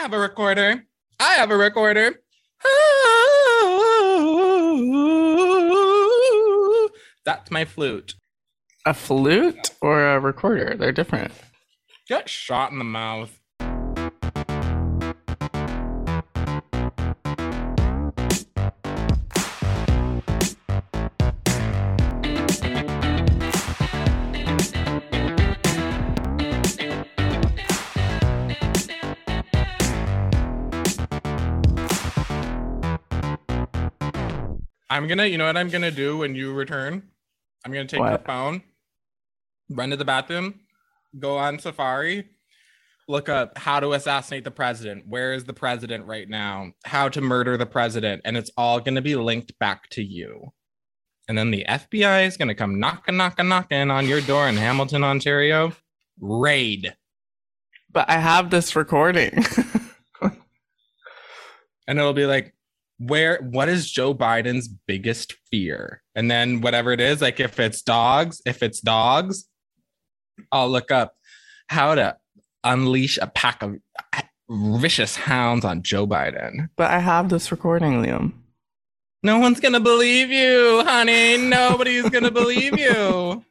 [0.00, 0.86] have a recorder.
[1.18, 2.22] I have a recorder.
[7.26, 8.14] That's my flute.
[8.86, 10.74] A flute or a recorder?
[10.78, 11.32] They're different.
[12.08, 13.38] Get shot in the mouth.
[34.90, 37.04] I'm gonna, you know what I'm gonna do when you return?
[37.64, 38.62] I'm gonna take your phone,
[39.70, 40.60] run to the bathroom,
[41.18, 42.28] go on Safari,
[43.06, 45.06] look up how to assassinate the president.
[45.06, 46.72] Where is the president right now?
[46.84, 50.52] How to murder the president, and it's all gonna be linked back to you.
[51.28, 55.04] And then the FBI is gonna come knocking, knocking, knocking on your door in Hamilton,
[55.04, 55.72] Ontario.
[56.20, 56.94] Raid,
[57.90, 59.44] But I have this recording.
[61.86, 62.54] and it'll be like,
[63.00, 63.38] where?
[63.42, 66.02] What is Joe Biden's biggest fear?
[66.14, 69.46] And then whatever it is, like if it's dogs, if it's dogs,
[70.52, 71.14] I'll look up
[71.68, 72.16] how to
[72.62, 73.76] unleash a pack of
[74.50, 76.68] vicious hounds on Joe Biden.
[76.76, 78.32] but I have this recording, Liam.
[79.22, 81.36] No one's gonna believe you, honey.
[81.36, 83.44] Nobody's gonna believe you.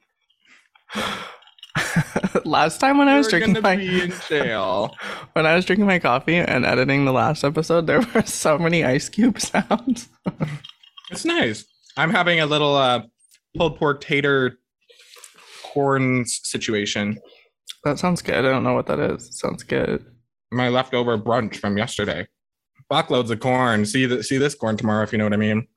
[2.46, 4.96] last time when I was You're drinking my be in jail.
[5.34, 8.84] when I was drinking my coffee and editing the last episode, there were so many
[8.84, 10.10] ice cube sounds.
[11.12, 11.66] It's nice.
[11.98, 13.04] I'm having a little uh
[13.56, 14.58] pulled pork tater
[15.64, 17.20] corns situation.
[17.84, 18.36] That sounds good.
[18.36, 19.40] I don't know what that is.
[19.40, 20.06] sounds good.
[20.52, 22.28] My leftover brunch from yesterday.
[22.92, 23.86] Buckloads of corn.
[23.86, 25.68] See the see this corn tomorrow if you know what I mean.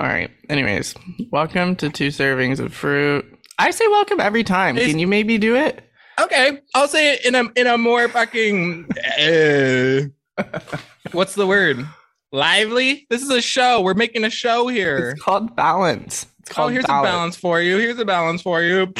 [0.00, 0.30] All right.
[0.48, 0.94] Anyways,
[1.30, 3.33] welcome to two servings of fruit.
[3.58, 4.76] I say welcome every time.
[4.76, 5.82] Can you maybe do it?
[6.20, 8.88] Okay, I'll say it in a in a more fucking
[9.20, 10.00] uh,
[11.12, 11.84] what's the word?
[12.32, 13.06] Lively?
[13.10, 13.80] This is a show.
[13.80, 15.10] We're making a show here.
[15.10, 16.26] It's called balance.
[16.40, 17.06] It's Oh, called here's balance.
[17.06, 17.78] a balance for you.
[17.78, 18.92] Here's a balance for you.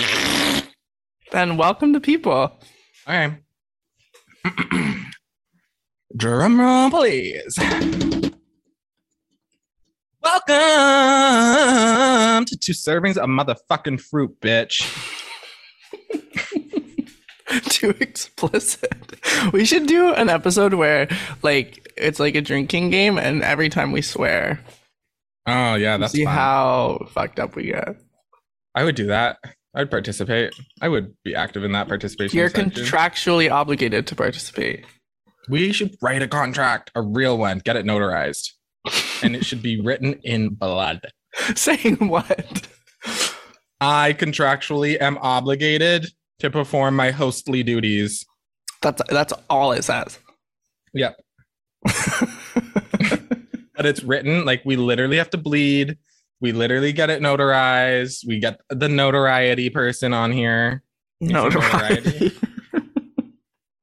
[1.33, 2.59] Then welcome to people.
[3.09, 3.37] Okay.
[6.17, 7.59] Drum roll, please.
[10.25, 10.57] Welcome
[12.47, 14.83] to two servings of motherfucking fruit, bitch.
[17.69, 19.21] Too explicit.
[19.53, 21.09] We should do an episode where
[21.43, 24.61] like it's like a drinking game and every time we swear.
[25.47, 26.35] Oh yeah, that's see fun.
[26.35, 27.97] how fucked up we get.
[28.75, 29.37] I would do that.
[29.75, 30.55] I'd participate.
[30.81, 32.39] I would be active in that participation.
[32.39, 32.71] You're section.
[32.71, 34.87] contractually obligated to participate.
[35.51, 38.53] we should write a contract, a real one, get it notarized,
[39.23, 41.01] and it should be written in blood.
[41.55, 42.69] Saying what?
[43.81, 46.07] I contractually am obligated
[46.39, 48.25] to perform my hostly duties.
[48.83, 50.19] That's that's all it says.
[50.93, 51.17] Yep.
[53.77, 55.99] But it's written like we literally have to bleed.
[56.41, 58.27] We literally get it notarized.
[58.27, 60.83] We get the notoriety person on here.
[61.21, 62.33] notoriety.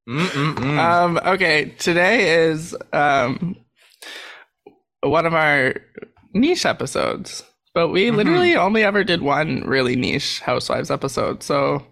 [0.07, 3.56] Um, okay, today is um
[5.03, 5.75] one of our
[6.34, 8.16] niche episodes, but we Mhm.
[8.16, 11.44] literally only ever did one really niche Housewives episode.
[11.44, 11.85] So,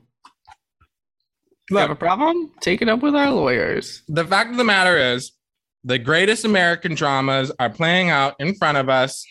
[1.69, 4.01] you have a problem, take it up with our lawyers.
[4.07, 5.31] the fact of the matter is,
[5.83, 9.25] the greatest American dramas are playing out in front of us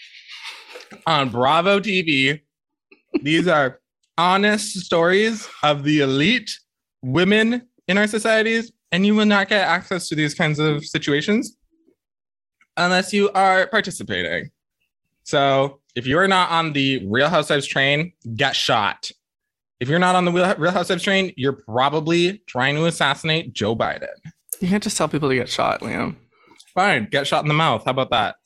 [1.06, 2.41] on Bravo TV.
[3.22, 3.81] These are
[4.17, 6.50] honest stories of the elite
[7.03, 11.58] women in our societies, and you will not get access to these kinds of situations
[12.78, 14.50] unless you are participating.
[15.25, 19.11] So, if you are not on the Real Housewives train, get shot.
[19.81, 23.77] If you're not on the Real Real Housewives train, you're probably trying to assassinate Joe
[23.77, 24.09] Biden.
[24.61, 26.17] You can't just tell people to get shot, Liam.
[26.75, 27.84] Fine, get shot in the mouth.
[27.84, 28.37] How about that?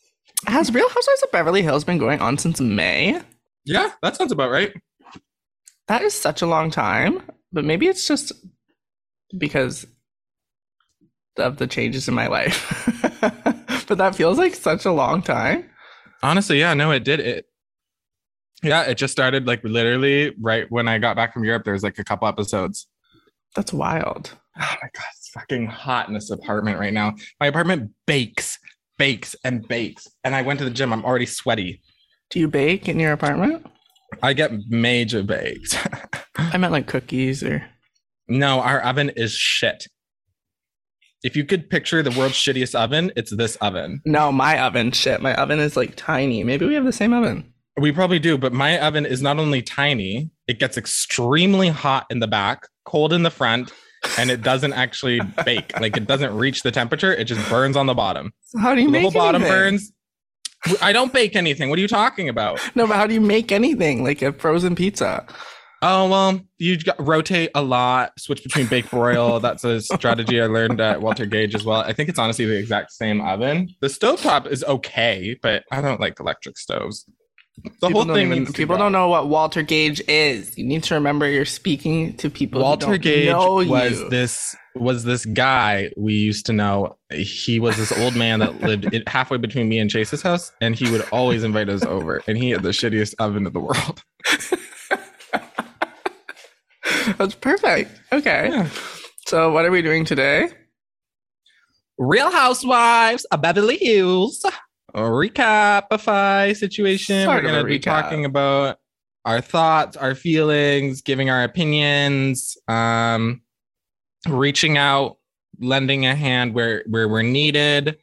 [0.47, 3.21] Has Real Housewives of Beverly Hills been going on since May?
[3.65, 4.73] Yeah, that sounds about right.
[5.89, 7.23] That is such a long time,
[7.53, 8.33] but maybe it's just
[9.39, 9.87] because
[11.37, 12.89] of the changes in my life.
[13.89, 15.69] but that feels like such a long time.
[16.23, 17.47] Honestly, yeah, no, it did it.
[18.63, 21.65] Yeah, it just started like literally right when I got back from Europe.
[21.65, 22.87] There was like a couple episodes.
[23.57, 24.33] That's wild.
[24.61, 27.15] Oh my god, it's fucking hot in this apartment right now.
[27.41, 28.59] My apartment bakes,
[28.99, 30.07] bakes, and bakes.
[30.25, 30.93] And I went to the gym.
[30.93, 31.81] I'm already sweaty.
[32.29, 33.65] Do you bake in your apartment?
[34.23, 35.79] I get major baked.
[36.37, 37.65] I meant like cookies or
[38.29, 39.87] no, our oven is shit.
[41.23, 44.01] If you could picture the world's shittiest oven, it's this oven.
[44.05, 44.91] no, my oven.
[44.93, 46.43] Shit, my oven is like tiny.
[46.43, 47.53] Maybe we have the same oven.
[47.81, 52.19] We probably do, but my oven is not only tiny, it gets extremely hot in
[52.19, 53.73] the back, cold in the front,
[54.19, 55.73] and it doesn't actually bake.
[55.81, 57.13] Like it doesn't reach the temperature.
[57.15, 58.33] It just burns on the bottom.
[58.43, 59.93] So how do you The make little bottom burns.
[60.81, 61.71] I don't bake anything.
[61.71, 62.61] What are you talking about?
[62.77, 65.27] No, but how do you make anything like a frozen pizza?
[65.85, 69.41] Oh well, you got, rotate a lot, switch between bake broil.
[69.41, 71.81] That's a strategy I learned at Walter Gage as well.
[71.81, 73.69] I think it's honestly the exact same oven.
[73.81, 77.05] The stovetop is okay, but I don't like electric stoves.
[77.65, 80.57] The people whole thing even- people don't know what Walter Gage is.
[80.57, 82.61] You need to remember you're speaking to people.
[82.61, 84.09] who Walter Gage was you.
[84.09, 86.97] this was this guy we used to know.
[87.13, 90.91] He was this old man that lived halfway between me and Chase's house, and he
[90.91, 92.23] would always invite us over.
[92.27, 94.03] And he had the shittiest oven in the world.
[97.19, 97.91] That's perfect.
[98.13, 98.49] Okay.
[98.51, 98.69] Yeah.
[99.27, 100.49] So what are we doing today?
[101.99, 104.45] Real Housewives of Beverly Hills.
[104.95, 107.25] A recapify situation.
[107.25, 108.03] Sort We're going to be recap.
[108.03, 108.79] talking about
[109.25, 113.41] our thoughts, our feelings, giving our opinions, um,
[114.29, 115.19] reaching out,
[115.61, 117.99] lending a hand where where we're needed,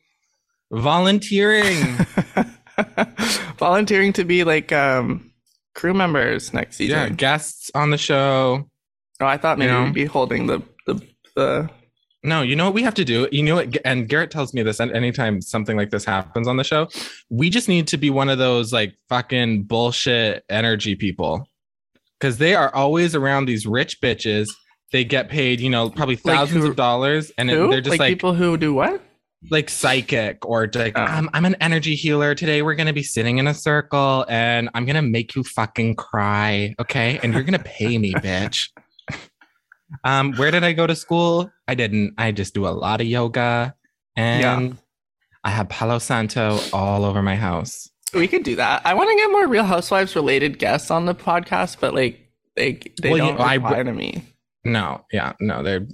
[0.72, 1.98] volunteering.
[3.57, 5.34] Volunteering to be like um
[5.75, 6.95] crew members next season.
[6.95, 7.16] yeah, season.
[7.18, 8.69] guests on the show.
[9.19, 9.83] Oh, I thought maybe You know?
[9.86, 11.01] we'd be holding the the
[11.36, 11.69] the
[12.24, 13.27] No, you know what we have to do?
[13.31, 13.77] You know what?
[13.86, 16.88] And Garrett tells me this and anytime something like this happens on the show,
[17.30, 21.45] we just need to be one of those like fucking bullshit energy people.
[22.19, 24.48] Cause they are always around these rich bitches.
[24.92, 27.31] They get paid, you know, probably Like thousands who- of dollars.
[27.38, 29.01] And it- they're just like, like, people who do what?
[29.51, 31.01] like psychic or like, Oh.
[31.01, 32.36] I'm, I'm an energy healer.
[32.36, 35.45] Today we're going to be sitting in a circle and I'm going to make you
[35.45, 36.75] fucking cry.
[36.77, 37.21] Okay.
[37.24, 38.68] And you're going to pay me, bitch.
[40.03, 41.51] Um, where did I go to school?
[41.68, 42.13] I didn't.
[42.18, 43.75] I just do a lot of yoga
[44.15, 44.77] and
[45.44, 47.89] I have Palo Santo all over my house.
[48.13, 48.81] We could do that.
[48.86, 52.19] I want to get more Real Housewives related guests on the podcast, but like
[52.56, 54.24] they they Well, you- don't I- reply to me.
[54.65, 55.88] No, yeah, no, they're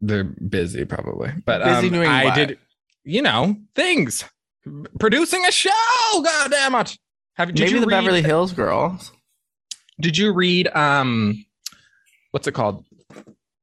[0.00, 1.30] they're busy probably.
[1.46, 2.34] But Busy um, doing I what?
[2.34, 2.58] did,
[3.04, 4.24] you know, things.
[5.00, 5.70] Producing a show.
[6.22, 6.98] God damn it.
[7.34, 9.10] Have did Maybe you the read, Beverly Hills girls.
[10.00, 11.44] Did you read um
[12.32, 12.84] what's it called?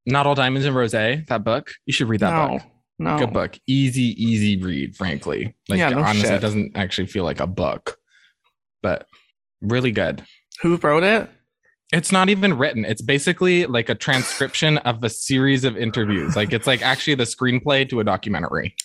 [0.05, 1.71] Not all diamonds and rose, that book?
[1.85, 2.61] You should read that no, book.
[2.99, 3.19] no.
[3.19, 3.59] Good book.
[3.67, 5.55] Easy, easy read, frankly.
[5.69, 6.33] Like Yeah, no honestly, shit.
[6.33, 7.97] it doesn't actually feel like a book.
[8.81, 9.05] But
[9.61, 10.23] really good.
[10.61, 11.29] Who wrote it?
[11.93, 12.85] It's not even written.
[12.85, 16.37] It's basically like a transcription of a series of interviews.
[16.37, 18.75] Like it's like actually the screenplay to a documentary.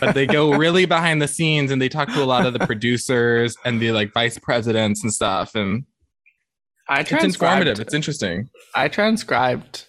[0.00, 2.60] But they go really behind the scenes and they talk to a lot of the
[2.60, 5.54] producers and the like vice presidents and stuff.
[5.54, 5.84] And
[6.88, 7.80] I it's informative.
[7.80, 8.48] It's interesting.
[8.74, 9.84] I transcribed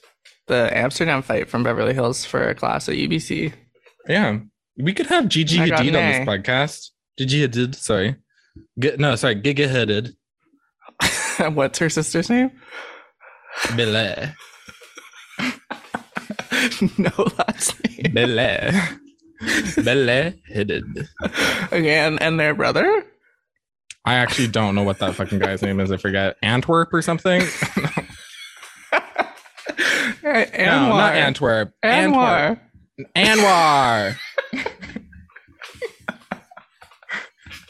[0.49, 3.53] the Amsterdam fight from Beverly Hills for a class at UBC.
[4.07, 4.39] Yeah.
[4.77, 6.89] We could have Gigi Hadid on this podcast.
[7.17, 8.15] Gigi Hadid, sorry.
[8.77, 10.15] G- no, sorry, Giga Hadid.
[11.55, 12.51] What's her sister's name?
[13.75, 14.33] Bele.
[16.97, 18.13] no last name.
[18.13, 18.71] Bele.
[19.83, 21.07] Bele Hadid.
[21.71, 23.05] Okay, and, and their brother?
[24.05, 25.91] I actually don't know what that fucking guy's name is.
[25.91, 26.37] I forget.
[26.41, 27.41] Antwerp or something?
[30.29, 31.73] Right, no, not Antwerp.
[31.83, 32.59] Anwar.
[33.15, 34.15] Anwar.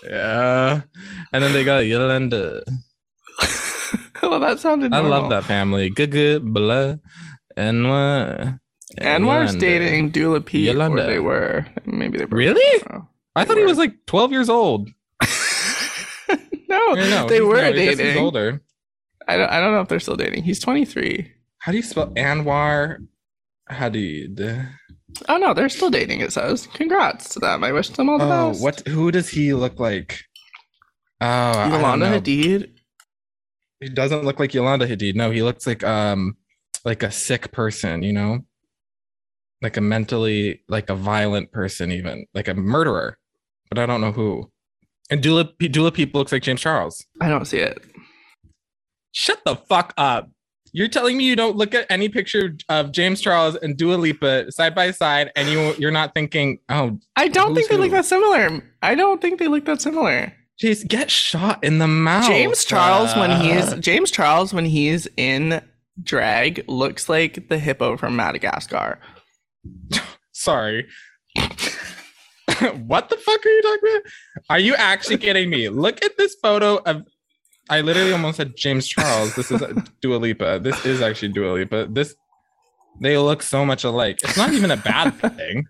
[0.04, 0.82] yeah.
[1.32, 2.64] And then they got Yolanda.
[4.22, 5.90] well, that sounded I love that family.
[5.90, 6.96] Gugu, blah,
[7.56, 8.60] Anwar.
[9.00, 9.60] Anwar's Yolanda.
[9.60, 10.68] dating Dula P.
[10.68, 11.06] Yolanda.
[11.06, 11.66] they were.
[11.86, 12.38] Maybe they were.
[12.38, 12.84] Really?
[12.92, 13.08] Oh.
[13.36, 14.89] I thought he was like 12 years old.
[16.68, 18.22] no, no, they were no, guess He's dating.
[18.22, 18.62] older.
[19.28, 20.44] I don't, I don't know if they're still dating.
[20.44, 21.32] He's 23.
[21.60, 23.06] How do you spell Anwar
[23.70, 24.68] Hadid?
[25.28, 26.22] Oh no, they're still dating.
[26.22, 26.68] It says.
[26.74, 27.63] Congrats to them.
[27.63, 28.62] I wish them all the Oh, best.
[28.63, 28.88] what?
[28.88, 30.22] Who does he look like?
[31.22, 32.20] Oh, Yolanda.
[32.20, 32.72] Hadid.
[33.82, 35.16] He doesn't look like Yolanda Hadid.
[35.16, 36.38] No, he looks like um
[36.86, 38.39] like a sick person, you know?
[39.62, 43.18] Like a mentally like a violent person even, like a murderer.
[43.70, 44.50] But I don't know who.
[45.12, 47.06] And Dula Dula Peep looks like James Charles.
[47.20, 47.84] I don't see it.
[49.12, 50.30] Shut the fuck up.
[50.72, 54.52] You're telling me you don't look at any picture of James Charles and Dua Lipa
[54.52, 58.06] side by side and you you're not thinking, "Oh, I don't think they look that
[58.06, 58.62] similar.
[58.82, 60.34] I don't think they look that similar.
[60.62, 65.08] jeez, get shot in the mouth." James Charles when Uh, he's James Charles when he's
[65.18, 65.62] in
[66.02, 69.00] drag looks like the hippo from Madagascar.
[70.32, 70.88] Sorry.
[71.36, 74.12] what the fuck are you talking about?
[74.50, 75.70] Are you actually kidding me?
[75.70, 77.04] Look at this photo of.
[77.70, 79.36] I literally almost said James Charles.
[79.36, 79.62] This is
[80.02, 80.60] Dua Lipa.
[80.62, 81.88] This is actually Dua Lipa.
[81.90, 82.16] This.
[83.00, 84.20] They look so much alike.
[84.24, 85.68] It's not even a bad thing.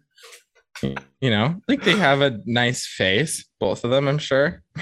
[0.81, 4.63] You know, like they have a nice face, both of them, I'm sure.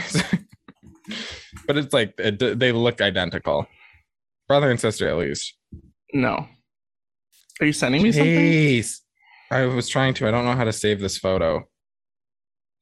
[1.66, 3.66] but it's like it, they look identical,
[4.48, 5.56] brother and sister at least.
[6.14, 6.48] No.
[7.60, 8.84] Are you sending me something?
[9.50, 10.28] I was trying to.
[10.28, 11.68] I don't know how to save this photo.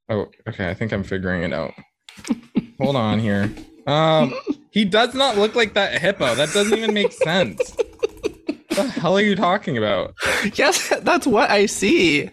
[0.10, 0.70] Oh, okay.
[0.70, 1.74] I think I'm figuring it out.
[2.82, 3.50] Hold on here.
[3.88, 4.34] Um,
[4.72, 6.36] he does not look like that hippo.
[6.36, 7.76] That doesn't even make sense.
[7.76, 10.16] What the hell are you talking about?
[10.56, 12.30] Yes, that's what I see.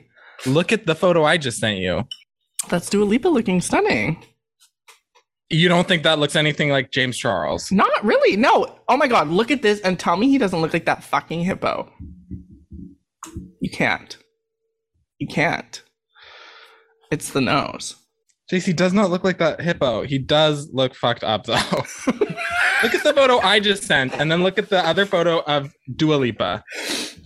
[0.46, 2.04] Look at the photo I just sent you.
[2.68, 4.22] That's Dua Lipa looking stunning.
[5.50, 7.70] You don't think that looks anything like James Charles?
[7.70, 8.36] Not really.
[8.36, 8.78] No.
[8.88, 11.40] Oh my god, look at this and tell me he doesn't look like that fucking
[11.40, 11.92] hippo.
[13.60, 14.16] You can't.
[15.18, 15.82] You can't.
[17.10, 17.96] It's the nose.
[18.52, 20.02] JC does not look like that hippo.
[20.02, 21.54] He does look fucked up though.
[22.06, 25.72] look at the photo I just sent, and then look at the other photo of
[25.96, 26.62] Dua Lipa.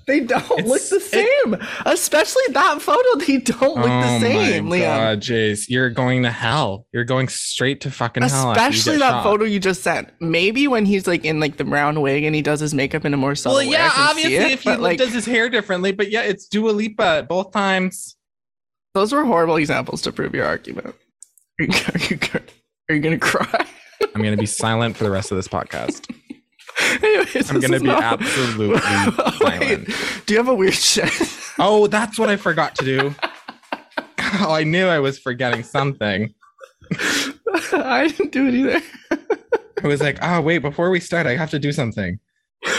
[0.07, 1.57] They don't It's- look the it- same.
[1.85, 3.19] Especially that photo.
[3.27, 4.83] They don't look the same, Oh my Liam.
[4.83, 6.87] God, Jace, you're going to hell.
[6.93, 8.53] You're going straight to fucking hell.
[8.53, 9.23] Especially that shot.
[9.25, 10.11] photo you just sent.
[10.21, 13.13] Maybe when he's like in like the brown wig and he does his makeup in
[13.15, 13.65] a more subtle way.
[13.65, 13.79] Well, way.
[13.79, 16.23] yeah, I can see obviously, it, if he like does his hair differently, but yeah,
[16.23, 18.17] it's Dua Lipa both times.
[18.95, 20.95] those were horrible examples to prove your argument.
[21.61, 22.19] Are you, are you,
[22.91, 23.67] are you gonna cry?
[24.15, 26.15] I'm gonna be silent for the rest of this podcast.
[27.03, 28.79] Anyways, I'm gonna be not- absolutely
[29.39, 29.89] silent.
[30.27, 31.11] do you have a weird shit?
[31.59, 33.15] Oh, that's what I forgot to do.
[34.39, 36.35] Oh, I knew I was forgetting something.
[37.73, 38.83] I didn't do it either.
[39.83, 42.19] I was like, oh wait, before we start, I have to do something.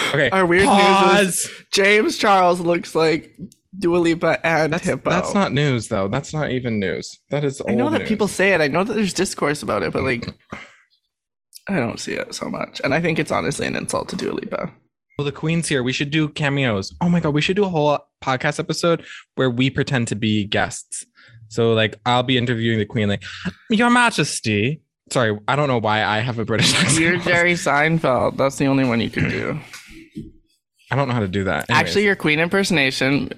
[0.09, 0.29] Okay.
[0.29, 1.49] Our weird news pause.
[1.71, 3.35] James Charles looks like
[3.79, 5.09] Dua Lipa and That's, Hippo.
[5.09, 6.07] that's not news though.
[6.07, 7.19] That's not even news.
[7.29, 8.07] That is I know that news.
[8.09, 8.61] people say it.
[8.61, 10.27] I know that there's discourse about it, but like,
[11.69, 12.79] I don't see it so much.
[12.83, 14.71] And I think it's honestly an insult to Dua Lipa.
[15.17, 15.83] Well, the queen's here.
[15.83, 16.93] We should do cameos.
[17.01, 19.03] Oh my god, we should do a whole podcast episode
[19.35, 21.05] where we pretend to be guests.
[21.49, 23.23] So like I'll be interviewing the queen, like,
[23.69, 24.81] Your Majesty.
[25.11, 26.99] Sorry, I don't know why I have a British accent.
[26.99, 28.37] You're Jerry Seinfeld.
[28.37, 29.59] That's the only one you can do.
[30.91, 31.69] I don't know how to do that.
[31.69, 33.29] Anyways, Actually, your queen impersonation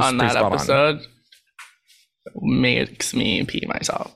[0.00, 0.52] on that spot on.
[0.52, 1.06] episode
[2.36, 4.14] makes me pee myself.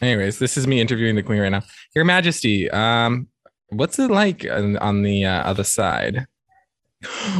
[0.00, 1.62] Anyways, this is me interviewing the queen right now.
[1.94, 3.28] Your Majesty, um,
[3.68, 6.26] what's it like on, on the uh, other side?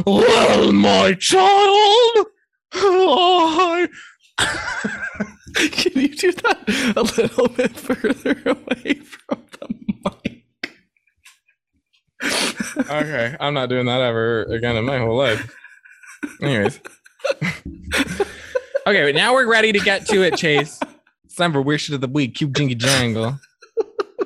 [0.05, 2.27] Well, my child,
[2.73, 3.89] I
[5.55, 9.75] Can you do that a little bit further away from the
[10.23, 10.45] mic?
[12.89, 15.53] okay, I'm not doing that ever again in my whole life.
[16.41, 16.79] Anyways.
[17.43, 20.79] Okay, but now we're ready to get to it, Chase.
[21.25, 22.33] It's time for Weird Shit of the Week.
[22.33, 23.39] Cube Jingy Jangle.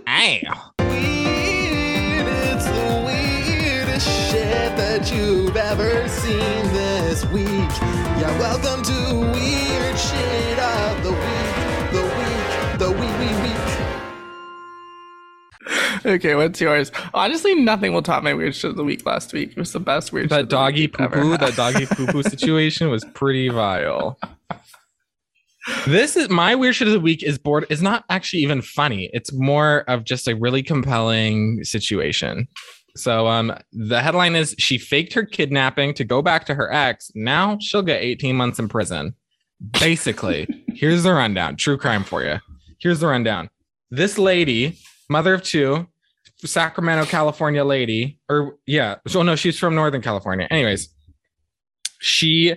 [0.08, 0.72] Ow.
[0.80, 6.40] It's the weirdest shit that you've ever seen
[6.74, 7.44] this week.
[7.50, 11.56] Yeah, welcome to Weird Shit of the Week.
[11.92, 13.13] The week, the week, week, week.
[16.06, 16.92] Okay, what's yours?
[17.14, 19.52] Honestly, nothing will top my weird shit of the week last week.
[19.52, 22.24] It was the best weird shit That of doggy poo poo, that doggy poo poo
[22.24, 24.18] situation was pretty vile.
[25.88, 29.10] This is my weird shit of the week is bored is not actually even funny.
[29.14, 32.48] It's more of just a really compelling situation.
[32.98, 37.12] So um the headline is she faked her kidnapping to go back to her ex.
[37.16, 39.16] Now she'll get 18 months in prison.
[39.80, 41.56] Basically, here's the rundown.
[41.56, 42.40] True crime for you.
[42.80, 43.50] Here's the rundown.
[43.90, 44.78] This lady,
[45.10, 45.88] mother of two,
[46.48, 50.48] Sacramento, California lady, or yeah, so no, she's from Northern California.
[50.50, 50.90] Anyways,
[52.00, 52.56] she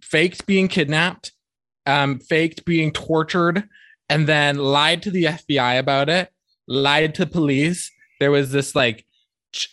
[0.00, 1.32] faked being kidnapped,
[1.86, 3.68] um, faked being tortured,
[4.08, 6.30] and then lied to the FBI about it,
[6.66, 7.90] lied to police.
[8.20, 9.04] There was this like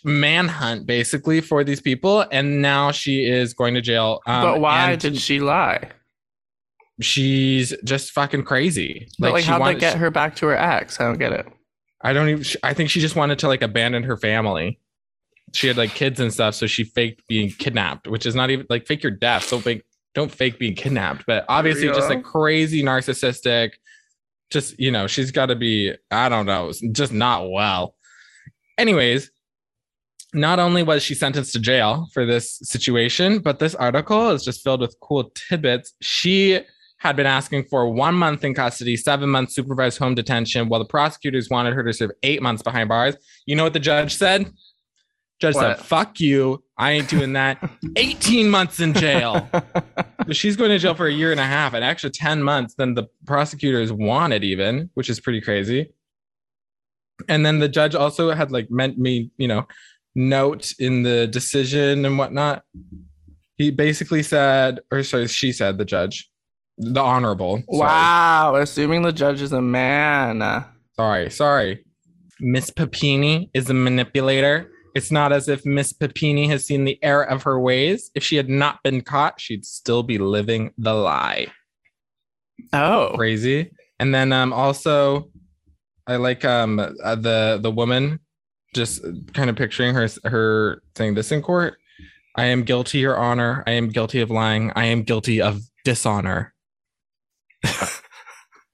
[0.04, 4.20] manhunt basically for these people, and now she is going to jail.
[4.26, 5.90] Um, but why did she lie?
[7.00, 9.08] she's just fucking crazy?
[9.18, 11.00] But like, she how'd wanted- get her back to her ex?
[11.00, 11.46] I don't get it.
[12.06, 12.44] I don't even.
[12.62, 14.78] I think she just wanted to like abandon her family.
[15.52, 18.64] She had like kids and stuff, so she faked being kidnapped, which is not even
[18.70, 19.50] like fake your death.
[19.50, 19.82] Don't fake,
[20.14, 21.24] don't fake being kidnapped.
[21.26, 23.72] But obviously, just like crazy narcissistic.
[24.50, 25.94] Just you know, she's got to be.
[26.12, 27.96] I don't know, just not well.
[28.78, 29.32] Anyways,
[30.32, 34.62] not only was she sentenced to jail for this situation, but this article is just
[34.62, 35.92] filled with cool tidbits.
[36.02, 36.60] She
[37.06, 40.86] had been asking for one month in custody, seven months supervised home detention, while the
[40.86, 43.16] prosecutors wanted her to serve eight months behind bars.
[43.46, 44.50] You know what the judge said?
[45.38, 45.76] Judge What?
[45.78, 46.62] said, fuck you.
[46.78, 47.58] I ain't doing that.
[47.96, 49.48] 18 months in jail.
[50.26, 52.74] But she's going to jail for a year and a half, an extra 10 months
[52.74, 55.92] than the prosecutors wanted, even, which is pretty crazy.
[57.28, 59.68] And then the judge also had like meant me, you know,
[60.16, 62.64] note in the decision and whatnot.
[63.56, 66.28] He basically said, or sorry, she said, the judge,
[66.78, 67.62] the honorable.
[67.70, 67.78] sorry.
[67.78, 70.64] wow, assuming the judge is a man.
[70.94, 71.84] Sorry, sorry.
[72.40, 77.24] Miss Papini is a manipulator It's not as if Miss Papini has seen the error
[77.24, 78.10] of her ways.
[78.14, 81.48] If she had not been caught, she'd still be living the lie.
[82.72, 83.70] Oh, Crazy.
[83.98, 85.30] And then um also
[86.06, 88.20] I like um uh, the the woman
[88.74, 89.02] just
[89.32, 91.78] kind of picturing her her saying this in court.
[92.34, 93.64] I am guilty, your honor.
[93.66, 94.70] I am guilty of lying.
[94.76, 96.52] I am guilty of dishonor.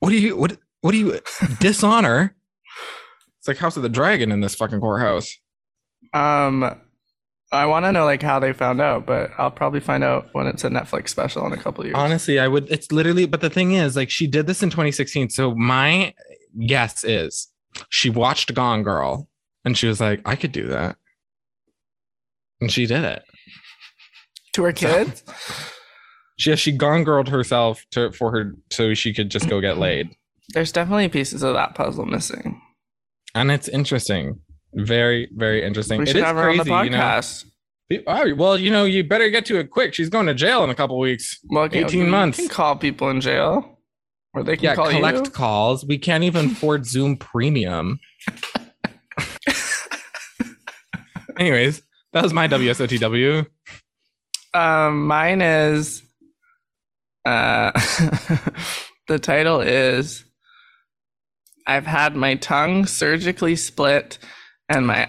[0.00, 1.20] What do you what what do you
[1.60, 2.34] dishonor?
[3.38, 5.36] It's like House of the Dragon in this fucking courthouse.
[6.14, 6.80] um,
[7.52, 10.46] I want to know like how they found out, but I'll probably find out when
[10.46, 11.94] it's a Netflix special in a couple years.
[11.96, 12.70] Honestly, I would.
[12.70, 15.28] It's literally, but the thing is, like, she did this in 2016.
[15.28, 16.14] So my
[16.66, 17.48] guess is
[17.90, 19.28] she watched Gone Girl
[19.66, 20.96] and she was like, I could do that.
[22.62, 23.22] And she did it.
[24.54, 25.22] to her kids.
[26.42, 30.10] She she Gone Girled herself to for her so she could just go get laid.
[30.54, 32.60] There's definitely pieces of that puzzle missing.
[33.34, 34.40] And it's interesting.
[34.74, 35.98] Very, very interesting.
[35.98, 36.98] We It should is have her on the crazy, you know.
[36.98, 37.44] podcast.
[38.38, 39.94] Well, you know, you better get to it quick.
[39.94, 41.38] She's going to jail in a couple weeks.
[41.50, 42.38] Well, 18 you months.
[42.38, 43.78] can call people in jail,
[44.34, 45.30] or they can Yeah, call collect you.
[45.30, 45.84] calls.
[45.84, 48.00] We can't even afford Zoom Premium.
[51.38, 51.82] Anyways,
[52.12, 53.46] that was my WSOTW.
[54.54, 56.01] Um, mine is.
[57.24, 57.72] Uh,
[59.08, 60.24] the title is.
[61.66, 64.18] I've had my tongue surgically split,
[64.68, 65.08] and my.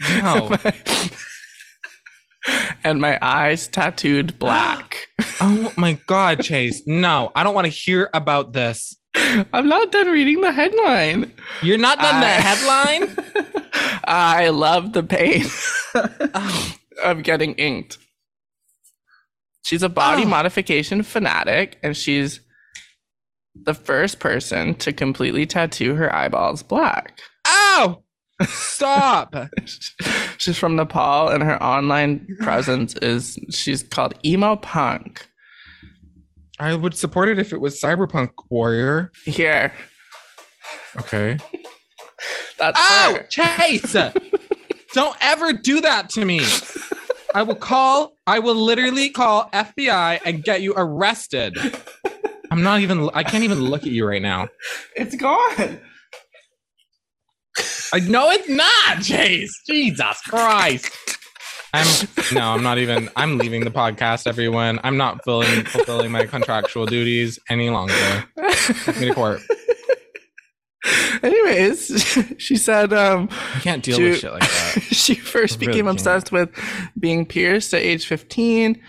[0.00, 0.56] No.
[2.84, 5.08] and my eyes tattooed black.
[5.42, 6.82] Oh my God, Chase.
[6.86, 8.94] No, I don't want to hear about this.
[9.14, 11.32] I'm not done reading the headline.
[11.62, 13.16] You're not done the headline?
[14.04, 15.46] I love the pain
[17.02, 17.96] of getting inked.
[19.62, 20.26] She's a body Oh.
[20.26, 22.40] modification fanatic, and she's
[23.54, 27.18] the first person to completely tattoo her eyeballs black.
[27.46, 28.02] ow!
[28.42, 29.34] Stop.
[30.38, 35.26] she's from Nepal, and her online presence is she's called emo punk.
[36.58, 39.12] I would support it if it was Cyberpunk Warrior.
[39.26, 39.72] Here,
[40.98, 41.38] Okay.
[42.58, 43.14] that's Ow!
[43.18, 43.22] her.
[43.24, 43.92] Chase!
[44.94, 46.40] don't ever do that to me.
[47.34, 51.56] I will call, I will literally call FBI and get you arrested.
[52.50, 54.48] I'm not even, I can't even look at you right now.
[54.96, 55.80] It's gone.
[57.92, 59.52] I know it's not, Chase.
[59.68, 60.90] Jesus Christ.
[61.72, 61.86] I'm
[62.34, 63.08] no, I'm not even.
[63.14, 64.80] I'm leaving the podcast, everyone.
[64.82, 67.94] I'm not fulfilling fulfilling my contractual duties any longer.
[68.84, 69.40] Take me to court.
[71.22, 74.10] Anyways, she said um I can't deal Shoot.
[74.10, 74.82] with shit like that.
[74.90, 75.96] she first really became can't.
[75.96, 76.50] obsessed with
[76.98, 78.80] being pierced at age 15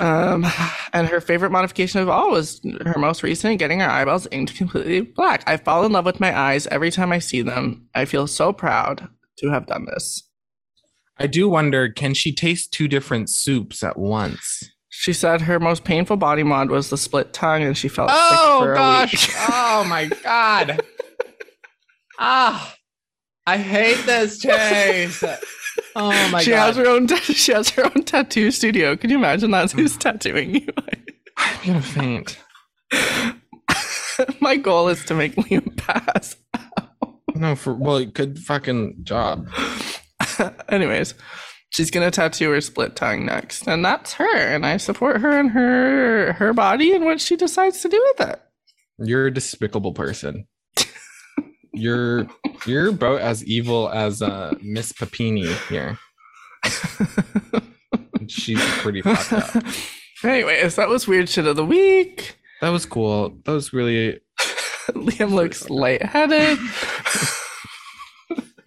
[0.00, 0.44] um,
[0.92, 5.00] and her favorite modification of all was her most recent getting her eyeballs inked completely
[5.02, 8.26] black i fall in love with my eyes every time i see them i feel
[8.26, 10.24] so proud to have done this
[11.18, 14.71] I do wonder, can she taste two different soups at once?
[15.02, 18.18] She said her most painful body mod was the split tongue and she felt sick
[18.20, 19.30] Oh for a week.
[19.50, 20.80] Oh my god!
[22.20, 22.72] Ah,
[23.44, 25.24] I hate this Chase.
[25.96, 26.66] Oh my she god!
[26.68, 29.96] has her own ta- she has her own tattoo studio can you imagine that's who's
[29.96, 30.68] tattooing you
[31.36, 32.38] I'm gonna faint.
[34.40, 37.18] my goal is to make liam pass Out.
[37.34, 39.48] No, for well, good fucking job.
[40.68, 41.14] Anyways,
[41.72, 44.36] she's gonna tattoo her split tongue next, and that's her.
[44.36, 48.28] And I support her and her her body and what she decides to do with
[48.28, 48.40] it.
[48.98, 50.46] You're a despicable person.
[51.74, 52.28] You're
[52.66, 55.98] you're about as evil as uh, Miss Papini here.
[58.28, 59.64] She's pretty fucked up.
[60.24, 62.36] Anyways, that was weird shit of the week.
[62.60, 63.30] That was cool.
[63.44, 64.20] That was really.
[64.90, 66.58] Liam looks lightheaded.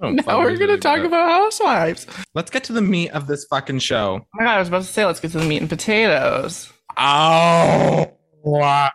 [0.06, 1.06] oh, now we're gonna talk bad.
[1.06, 2.08] about housewives.
[2.34, 4.22] Let's get to the meat of this fucking show.
[4.22, 6.72] Oh my god, I was about to say let's get to the meat and potatoes.
[6.98, 8.12] Oh.
[8.46, 8.89] Uh,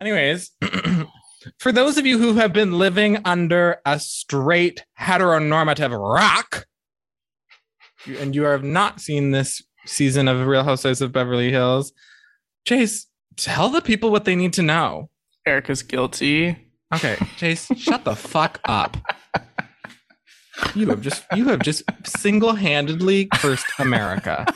[0.00, 0.50] anyways,
[1.58, 6.66] for those of you who have been living under a straight heteronormative rock,
[8.06, 11.92] and you have not seen this season of Real Housewives of Beverly Hills,
[12.64, 15.08] Chase, tell the people what they need to know.
[15.46, 16.56] Erika's guilty.
[16.94, 18.96] Okay, Chase, shut the fuck up.
[20.74, 24.46] You have just you have just single-handedly cursed America.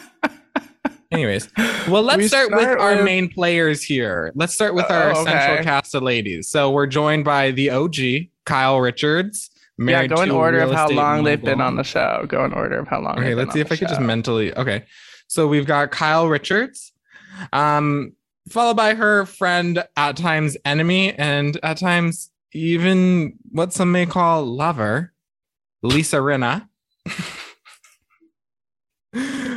[1.12, 1.48] Anyways,
[1.88, 4.30] well, let's We start, with start our main players here.
[4.36, 5.30] Let's start with our Oh, okay.
[5.32, 6.48] central cast of ladies.
[6.48, 7.96] So we're joined by the OG,
[8.44, 9.50] Kyle Richards.
[9.76, 12.24] Yeah, go in order of how long they've been on the show.
[12.28, 13.18] Go in order of how long.
[13.18, 14.54] Okay, let's see if I the could just mentally.
[14.54, 14.84] Okay,
[15.26, 16.92] so we've got Kyle Richards,
[17.52, 18.12] um,
[18.48, 24.44] followed by her friend, at times enemy, and at times even what some may call
[24.44, 25.09] lover,
[25.82, 26.68] Lisa Rinna,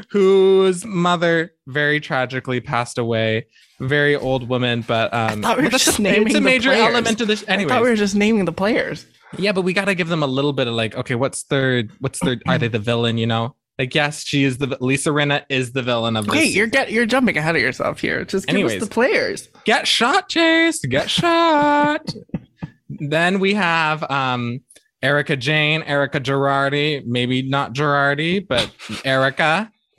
[0.10, 3.48] whose mother very tragically passed away.
[3.80, 6.70] Very old woman, but um, thought we were that's just a- naming it's a major
[6.70, 6.88] players.
[6.94, 7.44] element of this.
[7.48, 9.06] I thought we were just naming the players.
[9.38, 11.84] yeah, but we got to give them a little bit of like, okay, what's their,
[12.00, 13.18] what's their, are they the villain?
[13.18, 16.36] You know, like yes, she is the Lisa Rinna is the villain of this.
[16.36, 18.24] Wait, you're get you're jumping ahead of yourself here.
[18.24, 18.82] Just give Anyways.
[18.82, 19.50] us the players.
[19.66, 22.14] get shot, Chase, get shot.
[22.90, 24.62] then we have um
[25.04, 28.72] Erika Jayne, Erika Girardi, maybe not Girardi, but
[29.06, 29.70] Erika.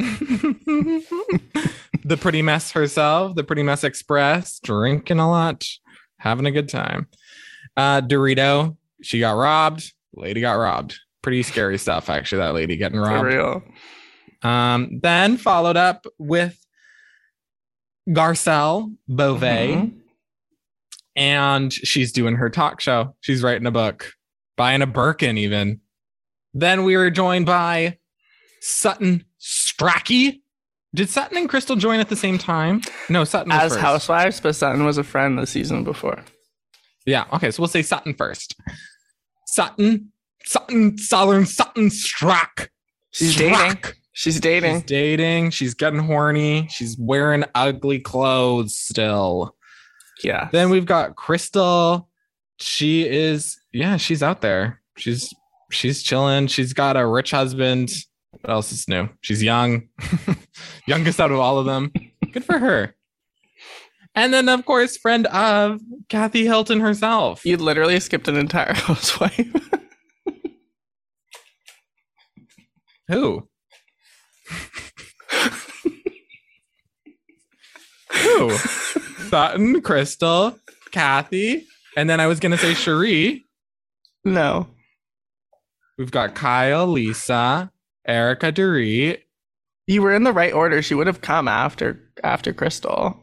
[2.04, 5.64] the pretty mess herself, the pretty mess express, drinking a lot,
[6.18, 7.06] having a good time.
[7.76, 9.92] Uh Dorito, she got robbed.
[10.14, 10.98] Lady got robbed.
[11.22, 13.26] Pretty scary stuff, actually, that lady getting For robbed.
[13.28, 13.62] real.
[14.42, 16.58] Um, then followed up with
[18.08, 19.92] Garcelle Beauvais, Mhm.
[21.16, 23.16] and she's doing her talk show.
[23.20, 24.12] She's writing a book,
[24.56, 25.80] buying a Birkin, even.
[26.52, 27.98] Then we were joined by
[28.60, 30.40] Sutton Stracke.
[30.94, 32.80] Did Sutton and Crystal join at the same time?
[33.08, 33.80] No, Sutton was As first.
[33.80, 36.22] housewives, but Sutton was a friend the season before.
[37.04, 37.24] Yeah.
[37.32, 37.50] Okay.
[37.50, 38.54] So we'll say Sutton first.
[39.48, 40.12] Sutton,
[40.44, 42.68] Sutton, Southern Sutton Stracke.
[43.10, 43.78] She's dating.
[44.12, 44.76] She's dating.
[44.76, 45.50] She's dating.
[45.50, 46.68] She's getting horny.
[46.70, 49.56] She's wearing ugly clothes still.
[50.22, 50.48] yeah.
[50.52, 52.08] Then we've got Crystal.
[52.60, 54.80] She is, yeah, she's out there.
[54.96, 55.34] She's
[55.70, 56.46] she's chilling.
[56.46, 57.92] She's got a rich husband.
[58.30, 59.08] What else is new?
[59.20, 59.88] She's young,
[60.86, 61.92] youngest out of all of them.
[62.32, 62.94] Good for her.
[64.14, 67.44] And then, of course, friend of Kathy Hilton herself.
[67.44, 69.50] You literally skipped an entire housewife.
[73.08, 73.48] Who?
[78.12, 78.56] Who?
[79.28, 80.58] Sutton, Crystal,
[80.90, 83.43] Kathy, and then I was gonna say Sheree.
[84.24, 84.68] No.
[85.98, 87.70] We've got Kyle, Lisa,
[88.06, 89.20] Erika Dorit.
[89.86, 90.82] You were in the right order.
[90.82, 93.20] She would have come after after Crystal.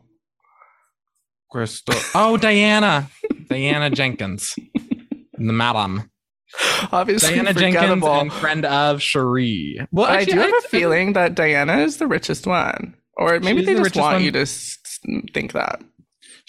[1.49, 1.95] Crystal.
[2.15, 3.09] Oh, Diana.
[3.49, 4.55] Diana Jenkins.
[5.33, 6.09] The madam.
[6.91, 9.85] Obviously, Diana Jenkins and friend of Sheree.
[9.91, 13.39] Well, actually, I do have I- a feeling that Diana is the richest one, or
[13.39, 14.23] maybe they the just want one.
[14.23, 14.45] you to
[15.33, 15.81] think that.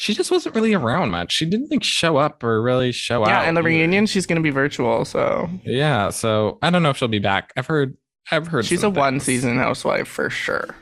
[0.03, 1.33] She just wasn't really around much.
[1.33, 3.29] She didn't like show up or really show out.
[3.29, 3.69] yeah, and the either.
[3.69, 7.21] reunion, she's going to be virtual, so Yeah, so I don't know if she'll be
[7.21, 7.53] back.
[7.57, 7.97] I've heard
[8.31, 10.75] I've heard she's a some one season housewife for sure.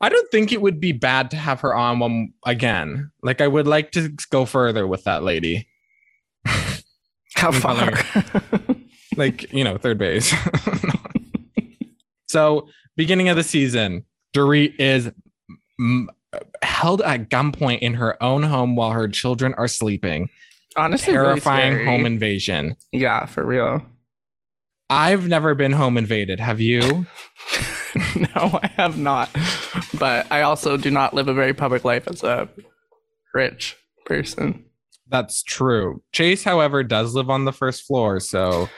[0.00, 3.12] I don't think it would be bad to have her on one again.
[3.22, 5.68] Like I would like to go further with that lady.
[7.36, 7.92] How far?
[9.16, 10.34] Like, you know, third base.
[12.28, 15.10] so, beginning of the season, Dorit is
[15.80, 16.06] mm,
[16.62, 20.28] held at gunpoint in her own home while her children are sleeping.
[20.76, 21.84] Honestly, Terrifying scary.
[21.86, 22.76] home invasion.
[22.92, 23.82] yeah, for real.
[24.88, 26.40] I've never been home invaded.
[26.40, 27.06] Have you?
[28.16, 29.28] no, I have not.
[29.98, 32.48] But I also do not live a very public life as a
[33.34, 34.64] rich person.
[35.08, 36.02] That's true.
[36.12, 38.70] Chase, however, does live on the first floor, so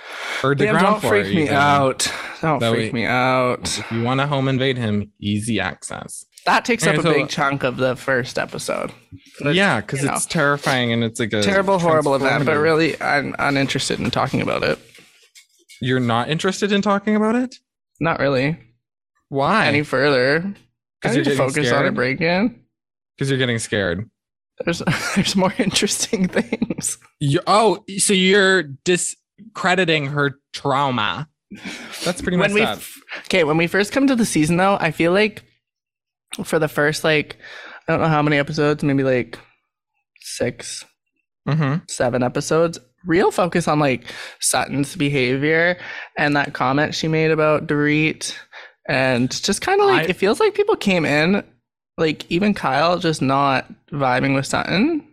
[0.43, 1.13] or the Damn, ground don't floor.
[1.23, 1.55] freak me even.
[1.55, 2.13] out.
[2.41, 3.79] Don't So freak me out.
[3.79, 6.25] If you want to home invade him, easy access.
[6.47, 8.93] That takes Okay, up a so- big chunk of the first episode.
[9.41, 10.15] But, yeah, because you know.
[10.15, 14.41] it's terrifying and it's like a Terrible, horrible event, but really, I'm uninterested in talking
[14.43, 14.79] about it.
[15.81, 17.57] You're not interested in talking about it?
[18.01, 18.59] Not really.
[19.29, 19.67] Why?
[19.67, 20.55] Any further.
[21.01, 22.61] Because you're to focus on a break in.
[23.17, 24.09] Because you're getting scared.
[24.65, 24.83] There's
[25.17, 26.99] there's more interesting things.
[27.21, 31.29] You, oh, so you're discrediting her trauma.
[32.05, 32.83] That's pretty much when we that.
[33.27, 35.45] okay when we first come to the season though i feel like
[36.43, 37.37] for the first like
[37.87, 39.39] i don't know how many episodes maybe like
[40.21, 40.85] six
[41.49, 42.79] hmm seven episodes.
[43.05, 44.07] Real focus on like
[44.41, 45.77] sutton's behavior
[46.17, 48.35] and that comment she made about dorit.
[48.89, 51.45] And just kind of like I- it feels like people came in
[51.99, 55.07] like even kyle just not vibing with sutton.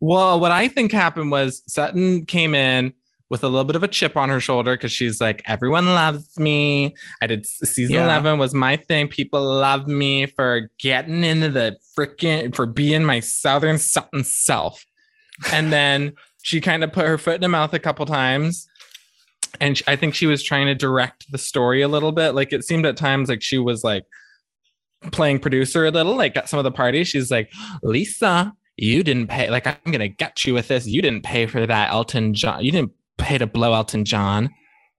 [0.00, 2.92] Well, what I think happened was Sutton came in
[3.32, 6.38] with a little bit of a chip on her shoulder because she's like, everyone loves
[6.38, 6.94] me.
[7.22, 8.04] I did season Yeah.
[8.04, 9.08] 11 was my thing.
[9.08, 14.84] People love me for getting into the freaking, for being my Southern Sutton self.
[15.50, 18.68] And then she kind of put her foot in the mouth a couple times.
[19.62, 22.32] And sh- I think she was trying to direct the story a little bit.
[22.32, 24.04] Like it seemed at times like she was like
[25.10, 27.08] playing producer a little, like at some of the parties.
[27.08, 27.50] She's like,
[27.82, 29.48] Lisa, you didn't pay.
[29.48, 30.86] Like, I'm going to get you with this.
[30.86, 32.62] You didn't pay for that Elton John.
[32.62, 34.50] You didn't pay a blowout Elton John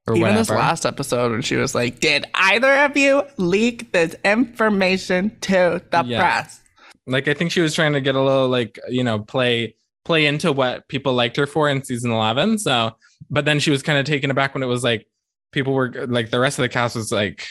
[0.08, 0.40] or even whatever.
[0.40, 5.82] this last episode when she was like did either of you leak this information to
[5.92, 6.20] the Yeah.
[6.20, 6.60] press
[7.06, 10.26] like, I think she was trying to get a little, like, you know, play play
[10.26, 12.60] into what people liked her for in season 11.
[12.60, 12.92] So,
[13.30, 15.06] but then she was kind of taken aback when it was like,
[15.52, 17.46] people were like the rest of the cast was like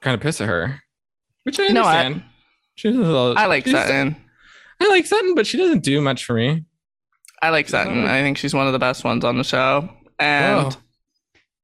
[0.00, 0.80] kind of pissed at her,
[1.44, 2.24] which I No, I- understand.
[2.74, 4.16] She's a little, I like Sutton.
[4.80, 6.64] I like Sutton, but she doesn't do much for me.
[7.42, 8.06] I like Sutton.
[8.06, 9.88] I think she's one of the best ones on the show.
[10.18, 10.76] And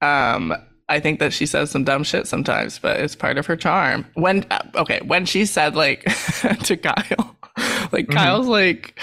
[0.03, 0.55] um
[0.89, 4.07] I think that she says some dumb shit sometimes, but it's part of her charm.
[4.15, 6.05] When uh, okay, when she said like
[6.65, 7.37] to Kyle,
[7.93, 8.12] like Mhm.
[8.12, 8.99] Kyle's like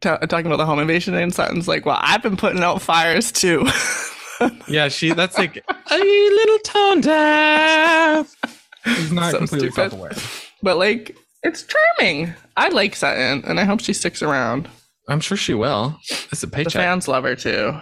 [0.00, 3.30] t- talking about the home invasion, and Sutton's like, "Well, I've been putting out fires
[3.32, 3.66] too."
[4.66, 5.12] Yeah, she.
[5.12, 8.34] That's like a little tone deaf.
[8.86, 10.12] She's not So completely self-aware.
[10.62, 12.32] but like, it's charming.
[12.56, 14.66] I like Sutton, and I hope she sticks around.
[15.10, 15.98] I'm sure she will.
[16.30, 16.72] It's a paycheck.
[16.72, 17.76] The fans love her too.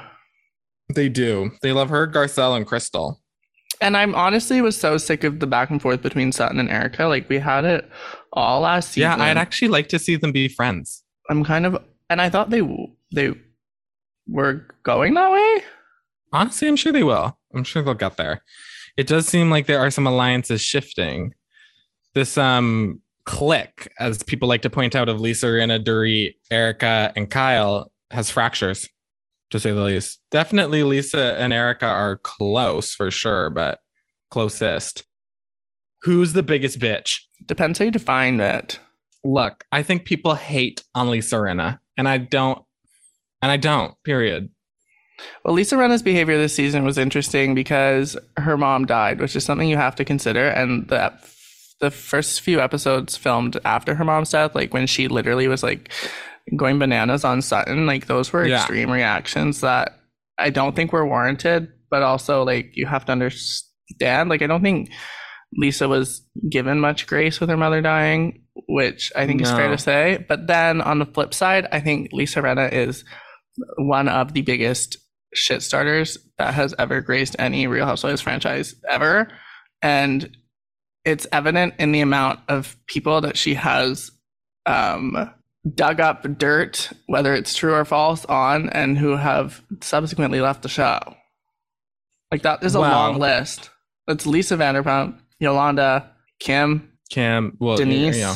[0.94, 1.50] They do.
[1.60, 3.20] They love her, Garcelle, and Crystal.
[3.82, 7.04] And I'm honestly was so sick of the back and forth between Sutton and Erika.
[7.04, 7.88] Like we had it
[8.32, 9.18] all last season.
[9.18, 9.24] Yeah.
[9.24, 11.04] I'd actually like to see them be friends.
[11.28, 12.62] I'm kind of, and I thought they
[13.12, 13.34] they
[14.26, 15.64] were going that way.
[16.32, 17.38] Honestly, I'm sure they will.
[17.54, 18.42] I'm sure they'll get there.
[18.96, 21.34] It does seem like there are some alliances shifting.
[22.14, 27.30] This um clique, as people like to point out, of Lisa, Rinna, Dorit, Erika, and
[27.30, 28.88] Kyle has fractures,
[29.50, 30.18] to say the least.
[30.30, 33.80] Definitely Lisa and Erika are close for sure, but
[34.30, 35.04] closest.
[36.04, 37.18] Who's the biggest bitch?
[37.44, 38.80] Depends how you define it.
[39.22, 42.62] Look, I think people hate on Lisa Rinna, and I don't,
[43.42, 44.48] and I don't, period.
[45.44, 49.68] Well, Lisa Rinna's behavior this season was interesting because her mom died, which is something
[49.68, 50.48] you have to consider.
[50.48, 51.12] And the
[51.80, 55.92] the first few episodes filmed after her mom's death, like when she literally was like
[56.56, 58.56] going bananas on Sutton, like those were Yeah.
[58.56, 59.98] extreme reactions that
[60.38, 61.68] I don't think were warranted.
[61.90, 64.90] But also, like you have to understand, like I don't think
[65.56, 69.78] Lisa was given much grace with her mother dying, which I think is fair to
[69.78, 70.24] say.
[70.28, 73.04] But then on the flip side, I think Lisa Rinna is
[73.78, 74.98] one of the biggest
[75.34, 79.28] shit starters that has ever graced any Real Housewives franchise ever.
[79.80, 80.36] And
[81.08, 84.10] it's evident in the amount of people that she has
[84.66, 85.30] um,
[85.74, 90.68] dug up dirt, whether it's true or false, on and who have subsequently left the
[90.68, 90.98] show.
[92.30, 92.90] Like that is a Wow.
[93.10, 93.70] long list.
[94.06, 98.34] It's Lisa Vanderpump, Yolanda, Kim, Kim, well, Denise, you know,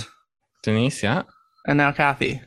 [0.63, 1.23] Denise, yeah.
[1.67, 2.41] and now Kathy.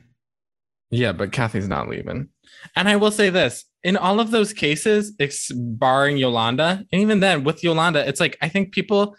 [0.91, 2.29] Yeah, but Kathy's not leaving.
[2.75, 7.19] And I will say this in all of those cases, ex- barring Yolanda, and even
[7.19, 9.15] then with Yolanda, it's like I think people,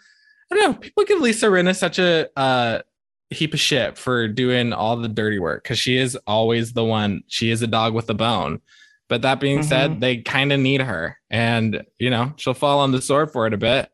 [0.51, 2.81] I don't know, people give Lisa Rinna such a uh,
[3.29, 7.23] heap of shit for doing all the dirty work because she is always the one,
[7.27, 8.61] she is a dog with a bone.
[9.09, 12.91] But that being said, they kind of need her, and you know, she'll fall on
[12.91, 13.89] the sword for it a bit,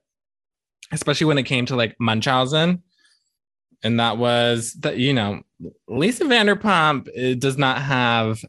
[0.92, 2.82] especially when it came to like Munchausen.
[3.84, 5.44] And that was that, you know,
[5.88, 8.44] Lisa Vanderpump uh, does not have,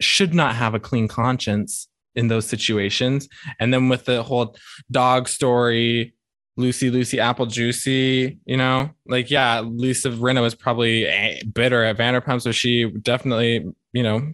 [0.00, 3.28] should not have a clean conscience in those situations.
[3.58, 4.56] And then with the whole
[4.90, 6.14] dog story,
[6.56, 11.04] Lucy, Lucy, Apple Juicy, you know, like, yeah, Lisa Rinna was probably
[11.52, 12.42] bitter at Vanderpump.
[12.42, 14.32] So she definitely, you know,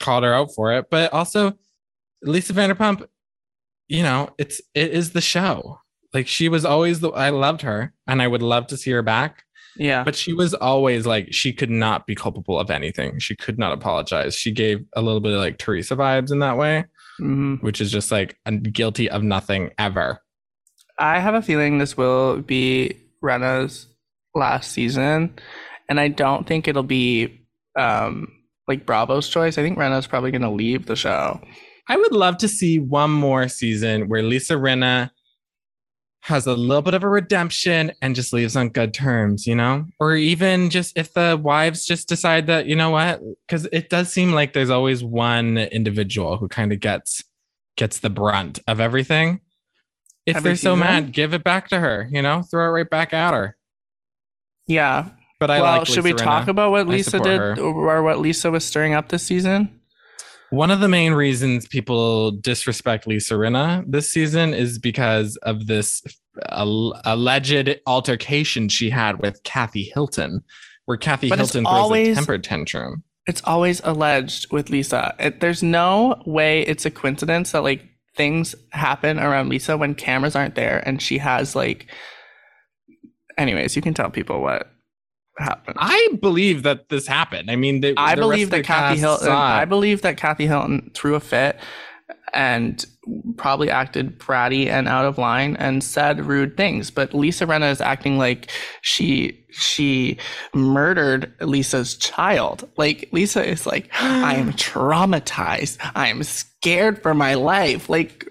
[0.00, 0.86] called her out for it.
[0.90, 1.54] But also,
[2.22, 3.06] Lisa Vanderpump,
[3.88, 5.80] you know, it's, it is the show.
[6.14, 9.02] Like she was always the, I loved her and I would love to see her
[9.02, 9.44] back
[9.76, 10.04] Yeah.
[10.04, 13.72] but she was always like she could not be culpable of anything she could not
[13.72, 16.86] apologize she gave a little bit of like teresa vibes in that way
[17.20, 17.62] Mhm.
[17.62, 20.20] which is just like I'm guilty of nothing ever
[20.98, 23.86] I have a feeling this will be Rinna's
[24.34, 25.34] last season,
[25.88, 27.46] and I don't think it'll be
[27.78, 28.32] um,
[28.66, 29.58] like Bravo's choice.
[29.58, 31.40] I think Rinna's probably going to leave the show.
[31.88, 35.10] i would love to see one more season where lisa Rinna
[36.22, 39.86] has a little bit of a redemption and just leaves on good terms you know
[39.98, 44.12] or even just if the wives just decide that you know what because it does
[44.12, 47.22] seem like there's always one individual who kind of gets
[47.76, 49.40] gets the brunt of everything
[50.28, 52.88] if Every they're so mad give it back to her you know throw it right
[52.90, 53.56] back at her
[54.66, 55.08] Yeah.
[55.40, 57.58] but i well, like should we talk about what Lisa did her.
[57.60, 59.74] or what Lisa was stirring up this season?
[60.50, 66.02] One of the main reasons people disrespect Lisa Rinna this season is because of this
[66.48, 70.42] al- alleged altercation she had with Kathy Hilton,
[70.86, 73.02] where Kathy But Hilton throws always- a temper tantrum.
[73.26, 75.14] It's always alleged with Lisa.
[75.18, 77.82] It, there's no way it's a coincidence that like
[78.18, 81.86] things happen around Lisa when cameras aren't there and she has like.
[83.38, 84.68] Anyways, you can tell people what
[85.38, 85.76] happened.
[85.78, 87.50] I believe that this happened.
[87.50, 89.26] I mean, the, I the believe that Kathy Hilton.
[89.26, 89.40] saw.
[89.40, 91.58] I believe that Kathy Hilton threw a fit
[92.34, 92.84] and
[93.36, 96.90] probably acted bratty and out of line and said rude things.
[96.90, 98.50] But Lisa Rinna is acting like
[98.82, 100.18] she she
[100.54, 102.68] murdered Lisa's child.
[102.76, 105.78] Like Lisa is like, I am traumatized.
[105.94, 106.22] I am
[106.60, 107.88] scared for my life.
[107.88, 108.28] Like,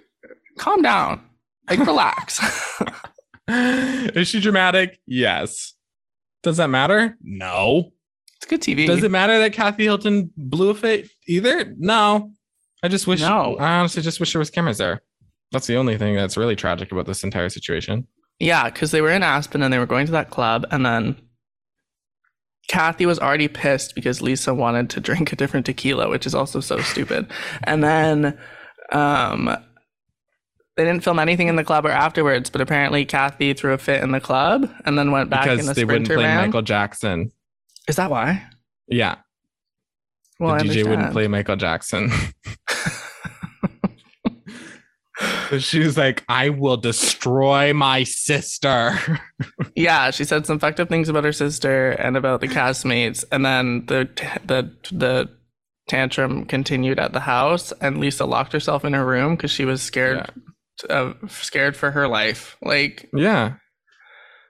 [0.57, 1.21] calm down.
[1.69, 2.39] Like, relax.
[3.49, 4.99] Is she dramatic?
[5.05, 5.73] Yes.
[6.43, 7.17] Does that matter?
[7.21, 7.91] No.
[8.35, 8.85] it's good TV.
[8.85, 11.73] Does it matter that Kathy Hilton blew a fit either?
[11.77, 12.31] No.
[12.83, 13.21] I just wish.
[13.21, 13.55] No.
[13.57, 15.01] I honestly just wish there was cameras there.
[15.51, 18.05] That's the only thing that's really tragic about this entire situation.
[18.39, 21.15] Yeah, because they were in Aspen and they were going to that club, and then
[22.67, 26.59] Kathy was already pissed because Lisa wanted to drink a different tequila, which is also
[26.59, 27.27] so stupid.
[27.63, 28.37] And then
[28.91, 29.55] um,
[30.75, 34.03] they didn't film anything in the club or afterwards, but apparently Kathy threw a fit
[34.03, 36.47] in the club and then went back in because the they wouldn't play van.
[36.47, 37.31] Michael Jackson.
[37.87, 38.45] Is that why?
[38.87, 39.15] Yeah.
[40.39, 42.11] Well, I the DJ wouldn't play Michael Jackson.
[45.59, 49.19] she was like, I will destroy my sister.
[49.75, 53.45] Yeah, she said some fucked up things about her sister and about the castmates, and
[53.45, 54.09] then the
[54.43, 55.29] the the
[55.87, 59.83] tantrum continued at the house, and Lisa locked herself in her room because she was
[59.83, 60.31] scared,
[60.89, 62.57] uh, scared for her life.
[62.59, 63.57] Like yeah.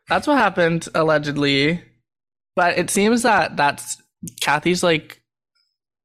[0.08, 1.84] that's what happened allegedly,
[2.56, 4.02] but it seems that that's
[4.40, 5.22] Kathy's like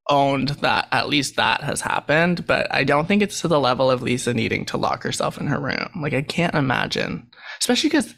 [0.08, 3.90] owned that at least that has happened, but I don't think it's to the level
[3.90, 5.88] of Lisa needing to lock herself in her room.
[6.00, 7.28] Like I can't imagine,
[7.60, 8.14] especially because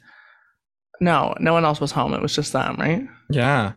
[1.01, 2.15] no, no one else was home.
[2.15, 3.07] It was just them, right?
[3.31, 3.73] Yeah.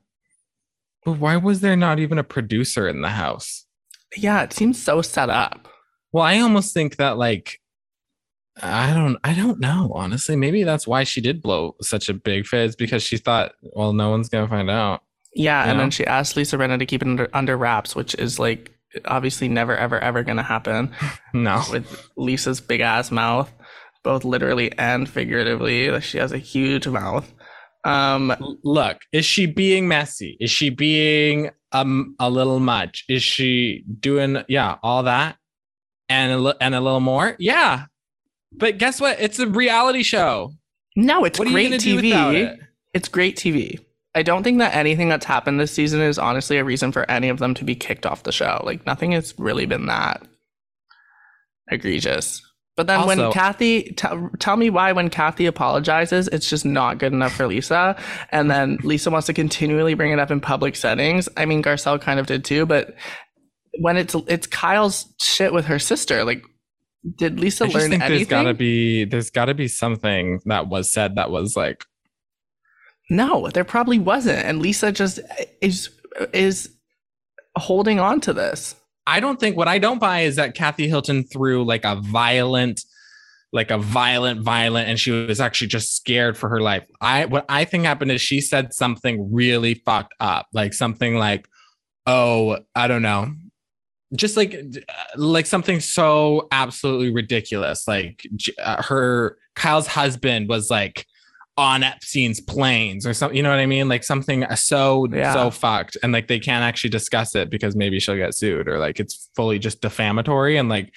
[1.04, 3.66] But why was there not even a producer in the house?
[4.16, 5.68] Yeah, it seems so set up.
[6.12, 7.60] Well, I almost think that like
[8.62, 10.36] I don't I don't know, honestly.
[10.36, 14.10] Maybe that's why she did blow such a big fizz because she thought, well, no
[14.10, 15.04] one's gonna find out.
[15.38, 15.84] Yeah, and know?
[15.84, 18.72] then she asked Lisa Rinna to keep it under, under wraps, which is like
[19.06, 20.92] obviously never, ever, ever going to happen
[21.34, 21.62] No.
[21.72, 23.52] with Lisa's big ass mouth,
[24.04, 25.90] both literally and figuratively.
[25.92, 27.32] Like, She has a huge mouth.
[27.84, 30.36] Um, Look, is she being messy?
[30.40, 33.04] Is she being um a little much?
[33.10, 35.38] Is she doing yeah, all that
[36.10, 37.36] and a li- and a little more?
[37.40, 37.86] Yeah.
[38.52, 39.20] But guess what?
[39.20, 40.54] It's a reality show.
[40.96, 42.34] no, it's What great gonna TV.
[42.34, 42.60] it?
[42.94, 43.80] It's great TV.
[44.18, 47.30] I don't think that anything that's happened this season is honestly a reason for any
[47.30, 48.60] of them to be kicked off the show.
[48.64, 50.24] Like nothing has really been that
[51.70, 52.42] egregious.
[52.76, 54.08] But then when Kathy, t-
[54.40, 57.96] tell me why when Kathy apologizes, it's just not good enough for Lisa.
[58.32, 61.30] And then Lisa wants to continually bring it up in public settings.
[61.38, 62.96] I mean, Garcelle kind of did too, but
[63.82, 66.44] when it's it's Kyle's shit with her sister, like,
[67.20, 68.18] did Lisa I learn think anything?
[68.18, 71.86] there's gotta be there's gotta be something that was said that was like
[73.10, 74.46] No, there probably wasn't.
[74.46, 75.20] And Lisa just
[75.62, 75.90] is
[76.34, 76.70] is
[77.56, 78.76] holding on to this.
[79.06, 82.84] I don't think what I don't buy is that Kathy Hilton threw like a violent,
[83.54, 86.84] like a violent, violent, and she was actually just scared for her life.
[87.00, 91.48] I what I think happened is she said something really fucked up, like something like,
[92.06, 93.34] "Oh, I don't know."
[94.16, 94.62] Just like
[95.16, 97.88] like something so absolutely ridiculous.
[97.88, 98.28] Like
[98.62, 101.06] uh, her Kyle's husband was like
[101.58, 103.36] on Epstein's planes or something.
[103.36, 103.90] You know what I mean?
[103.90, 105.34] Like something so Yeah.
[105.34, 108.78] so fucked, and like they can't actually discuss it because maybe she'll get sued or
[108.78, 110.58] like it's fully just defamatory.
[110.58, 110.94] And like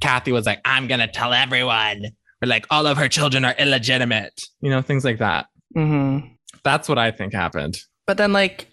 [0.00, 2.04] Kathy was like, "I'm gonna tell everyone,"
[2.42, 4.42] or like all of her children are illegitimate.
[4.60, 5.46] You know, things like that.
[5.74, 6.18] hmm
[6.64, 7.78] That's what I think happened.
[8.06, 8.68] But then, like,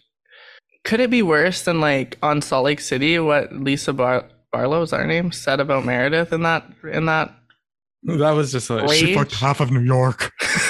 [0.84, 4.90] could it be worse than like on Salt Lake City what Lisa Bar- Barlow is
[4.92, 7.34] that her name said about Meredith in that in that?
[8.04, 10.32] That was just like she fucked half of New York.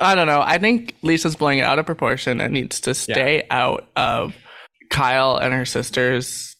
[0.00, 0.40] I don't know.
[0.44, 4.34] I think Lisa's blowing it out of proportion and needs to stay out of
[4.90, 6.54] Kyle and her sister's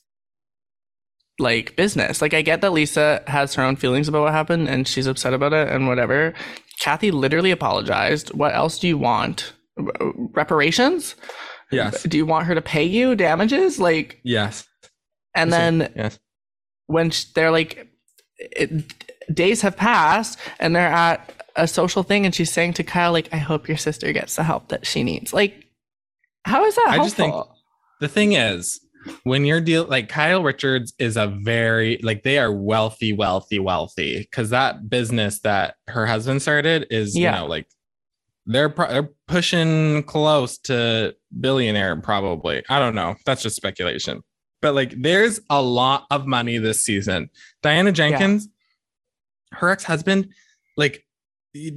[1.39, 2.23] like business.
[2.23, 5.35] Like I get that Lisa has her own feelings about what happened and she's upset
[5.35, 6.33] about it and whatever.
[6.81, 8.33] Kathy literally apologized.
[8.33, 9.53] What else do you want?
[9.79, 9.93] R-
[10.33, 11.15] Reparations?
[11.71, 12.03] Yes.
[12.05, 13.79] Do you want her to pay you damages?
[13.79, 14.67] Like Yes.
[15.35, 16.19] and then yes.
[16.87, 17.89] when they're like
[18.39, 18.95] it,
[19.33, 23.29] days have passed and they're at a social thing and she's saying to Kyle like
[23.33, 25.33] I hope your sister gets the help that she needs.
[25.33, 25.67] Like
[26.45, 27.07] how is that I helpful?
[27.07, 27.35] just think-
[28.01, 28.81] the thing is
[29.23, 34.19] when you're deal like Kyle Richards is a very like they are wealthy, wealthy, wealthy
[34.21, 37.35] because that business that her husband started is Yeah.
[37.37, 37.67] you know like
[38.47, 42.63] they're pro- they're pushing close to billionaire probably.
[42.69, 43.15] I don't know.
[43.25, 44.23] That's just speculation.
[44.63, 47.31] But like there's a lot of money this season.
[47.63, 48.49] Diana Jenkins,
[49.53, 50.29] her ex-husband,
[50.77, 51.06] like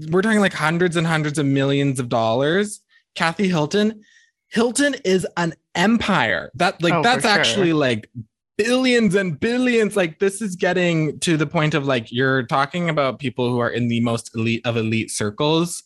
[0.10, 2.82] we're talking like hundreds and hundreds of millions of dollars.
[3.16, 4.02] Kathy Hilton,
[4.50, 6.52] Hilton is an empire.
[6.56, 7.32] That like Oh, that's sure.
[7.32, 8.10] actually like
[8.58, 9.96] billions and billions.
[9.96, 13.70] Like this is getting to the point of like you're talking about people who are
[13.70, 15.84] in the most elite of elite circles,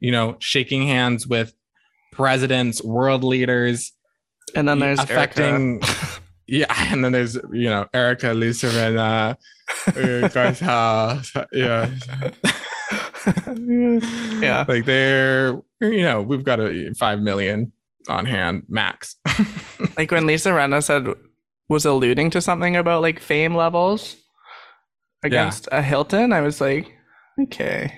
[0.00, 1.54] you know, shaking hands with
[2.12, 3.92] presidents, world leaders,
[4.54, 6.06] and then there's affecting Erika.
[6.46, 9.36] yeah, and then there's you know Erika, Lisa Rinna,
[9.96, 11.32] Your guy's house.
[11.52, 11.90] Yeah.
[14.42, 14.64] yeah.
[14.66, 17.72] Like they're, you know, we've got a five million
[18.08, 19.16] on hand max.
[19.96, 21.06] Like when Lisa Rinna said
[21.68, 24.16] was alluding to something about like fame levels
[25.22, 26.92] against a Hilton, I was like,
[27.40, 27.92] okay.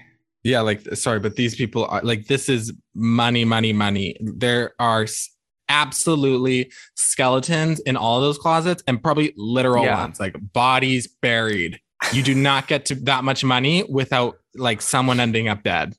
[0.45, 4.17] yeah, like sorry, but these people are like this is money, money, money.
[4.21, 5.31] There are s-
[5.71, 10.03] absolutely skeletons in all those closets and probably literal Yeah.
[10.03, 11.81] ones, like bodies buried.
[12.13, 15.95] You do not get to that much money without like someone ending up dead.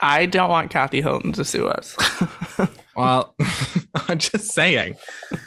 [0.00, 1.96] I don't want Kathy Hilton to sue us.
[2.98, 3.36] Well,
[4.08, 4.96] I'm just saying.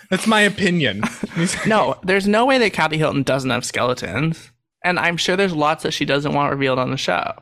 [0.10, 1.04] That's my opinion.
[1.68, 4.52] no, there's no way that Kathy Hilton doesn't have skeletons.
[4.86, 7.34] And I'm sure there's lots that she doesn't want revealed on the show.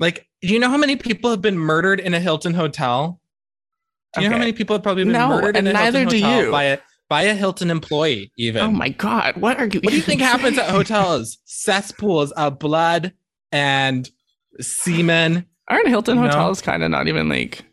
[0.00, 3.20] Like, do you know how many people have been murdered in a Hilton hotel?
[4.14, 6.10] Do you know how many people have probably been No, murdered in a Hilton neither
[6.10, 6.50] do hotel you.
[6.50, 6.78] by a
[7.10, 8.32] by a Hilton employee?
[8.38, 8.62] Even.
[8.62, 11.36] Oh my god, what are you What do you think happens at hotels?
[11.44, 13.12] Cesspools of blood
[13.52, 14.08] and
[14.60, 15.46] semen.
[15.68, 16.22] Aren't Hilton No.
[16.22, 17.64] hotels kind of not even like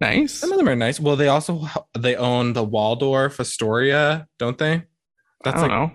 [0.00, 0.32] nice?
[0.34, 1.00] Some of them are nice.
[1.00, 1.66] Well, they also
[1.98, 4.72] they own the Waldorf Astoria, don't they?
[4.74, 4.82] I
[5.44, 5.92] That's don't like know.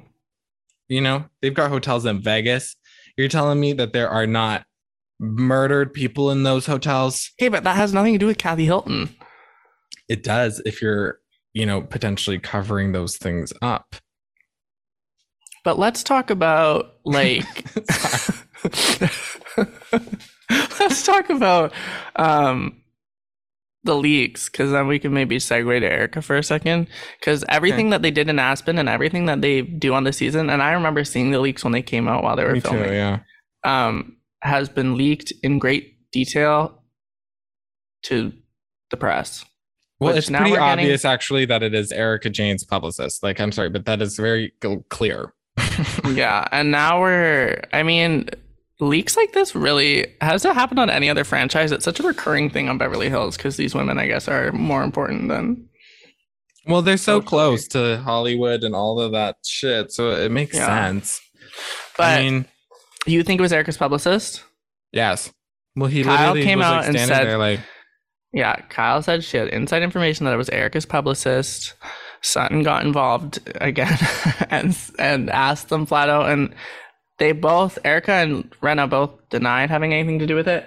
[0.89, 2.75] you know they've got hotels in Vegas.
[3.17, 4.65] You're telling me that there are not
[5.19, 7.31] murdered people in those hotels?
[7.39, 9.15] Okay, but that has nothing to do with Kathy Hilton.
[10.09, 11.19] It does if you're
[11.53, 13.95] you know potentially covering those things up.
[15.63, 17.43] But let's talk about like
[20.79, 21.73] let's talk about
[22.15, 22.81] um
[23.83, 26.87] the leaks because then we can maybe segue to Erika for a second
[27.19, 30.49] because everything that they did in Aspen and everything that they do on the season
[30.49, 32.69] and I remember seeing the leaks when they came out while they were Me too.
[32.69, 33.19] filming Yeah.
[33.63, 36.81] um has been leaked in great detail
[38.03, 38.31] to
[38.91, 39.45] the press.
[39.99, 43.23] Well, it's pretty we're getting- obvious actually that it is Erika Jayne's publicist.
[43.23, 44.51] Like, I'm sorry, but that is very
[44.89, 45.33] clear.
[46.11, 48.29] yeah, and now we're I mean
[48.79, 51.71] leaks like this really has it happened on any other franchise?
[51.71, 54.83] It's such a recurring thing on Beverly Hills because these women I guess are more
[54.83, 55.67] important than
[56.67, 57.29] Well, they're so Totally.
[57.29, 60.65] close to Hollywood and all of that shit, so it makes Yeah.
[60.65, 61.21] sense.
[61.97, 62.45] but I mean,
[63.05, 64.43] you think it was Erika's publicist?
[64.91, 65.31] yes.
[65.77, 67.59] Well, he Kyle literally came was out like and said- there like,
[68.33, 71.73] Yeah, Kyle said she had inside information that it was Erika's publicist.
[72.21, 73.97] Sutton got involved again
[74.49, 76.53] and and asked them flat out, and
[77.17, 80.65] they both Erika and Rinna both denied having anything to do with it.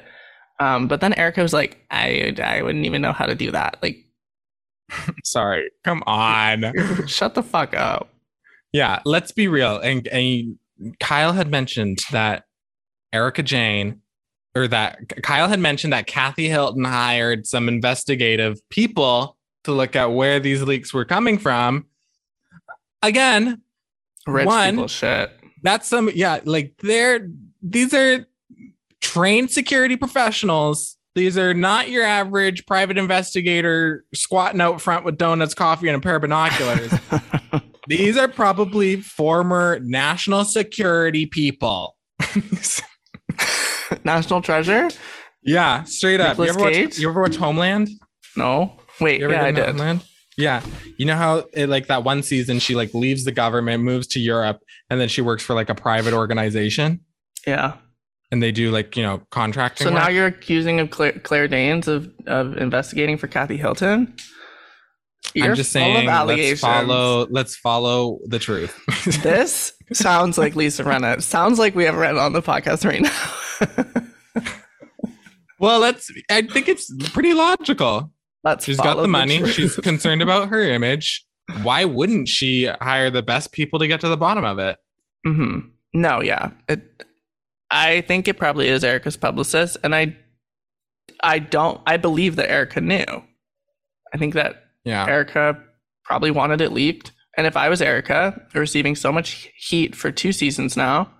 [0.60, 3.78] Um, but then Erika was like, "I I wouldn't even know how to do that.
[3.82, 3.98] Like,
[5.24, 6.72] sorry, come on.
[7.06, 8.08] shut the fuck up."
[8.72, 9.78] yeah, let's be real.
[9.78, 10.58] And, and
[11.00, 12.44] Kyle had mentioned that
[13.12, 14.00] Erika Jayne,
[14.54, 20.12] or that Kyle had mentioned that Kathy Hilton hired some investigative people to look at
[20.12, 21.86] where these leaks were coming from.
[23.02, 23.62] Again,
[24.26, 25.32] Rich One- people shit.
[25.62, 27.28] That's some yeah like they're
[27.62, 28.26] these are
[29.00, 30.96] trained security professionals.
[31.14, 36.00] These are not your average private investigator squatting out front with donuts coffee and a
[36.00, 36.92] pair of binoculars.
[37.88, 41.96] These are probably former national security people.
[44.04, 44.90] National Treasure?
[45.42, 46.36] yeah straight up.
[46.36, 47.88] You ever, watch, you ever watch homeland?
[48.36, 48.78] No.
[49.00, 49.66] Wait, you ever yeah, I did.
[49.66, 50.02] homeland
[50.38, 50.62] yeah
[50.96, 54.20] you know how it, like that one season she like leaves the government moves to
[54.20, 57.00] europe and then she works for like a private organization
[57.46, 57.74] Yeah.
[58.32, 61.88] and they do like you know contracting So now you're accusing of Claire, Claire Danes
[61.88, 64.14] of, of investigating for Kathy Hilton?
[65.34, 67.26] You're I'm just saying, let's follow.
[67.28, 68.78] Let's follow the truth.
[69.22, 71.20] This sounds like Lisa Rinna.
[71.20, 74.02] Sounds like we have Rinna on the podcast right now.
[75.58, 76.10] well, let's.
[76.30, 78.10] I think it's pretty logical.
[78.48, 79.38] Let's She's got follow the money.
[79.38, 79.52] truth.
[79.52, 81.24] She's concerned about her image.
[81.62, 84.76] Why wouldn't she hire the best people to get to the bottom of it?
[85.24, 85.60] hmm
[85.94, 86.50] No, yeah.
[86.68, 86.82] It,
[87.70, 90.16] I think it probably is Erika's publicist, and I,
[91.22, 91.80] I don't.
[91.86, 93.04] I believe that Erika knew.
[94.14, 95.06] I think that Yeah.
[95.06, 95.62] Erika
[96.04, 100.32] probably wanted it leaked, and if I was Erika, receiving so much heat for two
[100.32, 101.10] seasons now,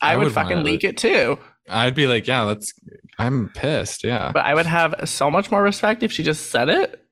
[0.00, 0.70] I, I would, would fucking want it.
[0.70, 1.38] leak it too.
[1.68, 2.72] I'd be like, yeah, let's.
[3.18, 4.04] I'm pissed.
[4.04, 4.32] Yeah.
[4.32, 7.04] But I would have so much more respect if she just said it.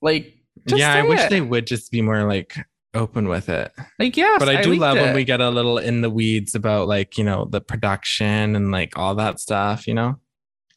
[0.00, 0.34] Like,
[0.66, 0.94] just yeah.
[0.94, 1.30] I say wish it.
[1.30, 2.56] they would just be more like
[2.94, 3.72] open with it.
[3.98, 4.36] like yeah.
[4.38, 7.18] But I do leaked love when we get a little in the weeds about like
[7.18, 9.86] you know the production and like all that stuff.
[9.86, 10.18] You know,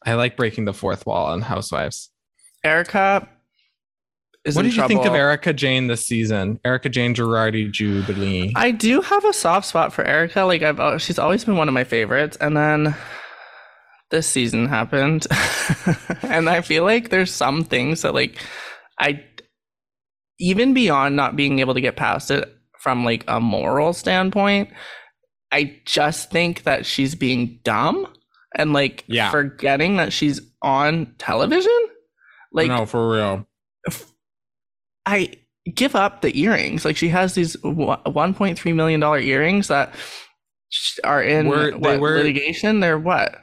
[0.04, 2.10] I like breaking the fourth wall on Housewives.
[2.64, 3.28] Erika
[4.44, 5.14] is what did you think of.
[5.14, 6.58] Erika Jayne this season?
[6.64, 8.52] Erika Jayne Girardi Jubilee.
[8.56, 10.42] I do have a soft spot for Erika.
[10.42, 12.96] Like I've, she's always been one of my favorites, and then
[14.12, 15.26] this season happened,
[16.22, 18.38] and I feel like there's some things that like
[19.00, 19.24] I,
[20.38, 22.48] even beyond not being able to get past it
[22.78, 24.70] from like a moral standpoint,
[25.50, 28.06] I just think that she's being dumb
[28.56, 29.30] and like Yeah.
[29.32, 31.76] forgetting that she's on television.
[32.52, 33.46] Like no, for real.
[35.06, 35.32] I
[35.74, 36.84] give up the earrings.
[36.84, 39.94] Like she has these 1.3 million dollar earrings that
[41.04, 42.80] are in Were- they were- litigation.
[42.80, 43.41] They're what?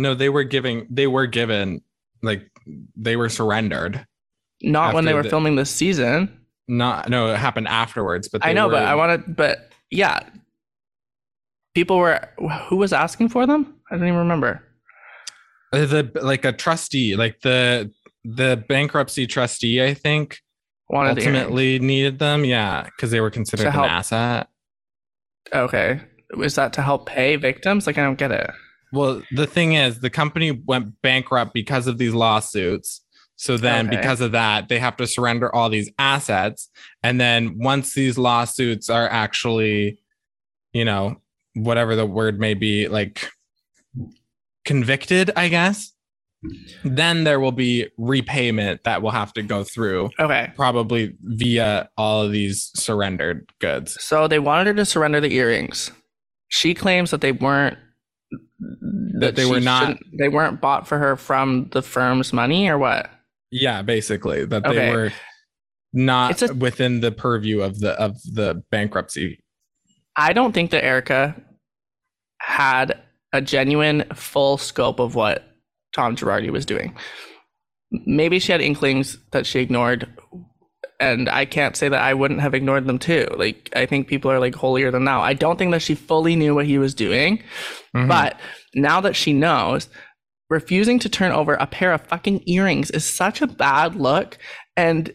[0.00, 0.86] No, they were giving.
[0.90, 1.82] They were given.
[2.22, 2.50] Like
[2.96, 4.06] they were surrendered.
[4.62, 6.36] Not when they were the- filming this season.
[6.68, 7.08] Not.
[7.08, 8.28] No, it happened afterwards.
[8.28, 9.30] But I know, were- but I want to.
[9.32, 10.20] But yeah,
[11.74, 12.20] people were.
[12.68, 13.74] Who was asking for them?
[13.90, 14.62] I don't even remember.
[15.72, 17.92] Uh, the like a trustee, like the
[18.24, 20.40] the bankruptcy trustee, I think
[20.88, 22.44] Wanted ultimately needed them.
[22.44, 24.48] Yeah, because they were considered an asset.
[25.54, 26.00] Okay,
[26.36, 27.86] was that to help pay victims?
[27.86, 28.50] Like I don't get it.
[28.92, 33.02] Well, the thing is, the company went bankrupt because of these lawsuits.
[33.36, 33.96] So then, Okay.
[33.96, 36.68] because of that, they have to surrender all these assets.
[37.02, 40.00] And then, once these lawsuits are actually,
[40.72, 41.20] you know,
[41.54, 43.30] whatever the word may be, like
[44.64, 45.92] convicted, I guess,
[46.84, 52.22] then there will be repayment that will have to go through, Okay, probably via all
[52.22, 54.02] of these surrendered goods.
[54.02, 55.90] so they wanted her to surrender the earrings.
[56.48, 57.78] She claims that they weren't.
[59.20, 63.10] That they were not they weren't bought for her from the firm's money, or what?
[63.50, 64.74] Yeah, basically that Okay.
[64.76, 65.12] they were
[65.92, 69.40] not a- within the purview of the of the bankruptcy.
[70.16, 71.34] I don't think that Erika
[72.40, 73.00] had
[73.32, 75.44] a genuine full scope of what
[75.92, 76.94] Tom Girardi was doing.
[77.90, 80.08] Maybe she had inklings that she ignored,
[81.00, 83.26] and I can't say that I wouldn't have ignored them too.
[83.36, 85.20] Like I think people are like holier than thou.
[85.22, 87.42] I don't think that she fully knew what he was doing,
[87.96, 88.06] Mhm.
[88.08, 88.38] but
[88.74, 89.88] now that she knows,
[90.50, 94.36] refusing to turn over a pair of fucking earrings is such a bad look,
[94.76, 95.12] and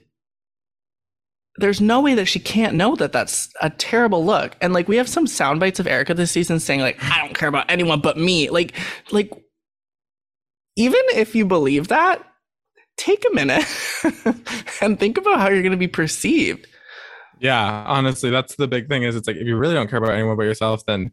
[1.57, 4.55] there's no way that she can't know that that's a terrible look.
[4.61, 7.33] And like we have some sound bites of Erika this season saying like I don't
[7.33, 8.49] care about anyone but me.
[8.49, 8.73] Like
[9.11, 9.31] like
[10.75, 12.21] even if you believe that,
[12.98, 13.64] take a minute
[14.82, 16.68] and think about how you're going to be perceived.
[17.39, 19.04] yeah, honestly, that's the big thing.
[19.04, 21.12] Is it's like if you really don't care about anyone but yourself, then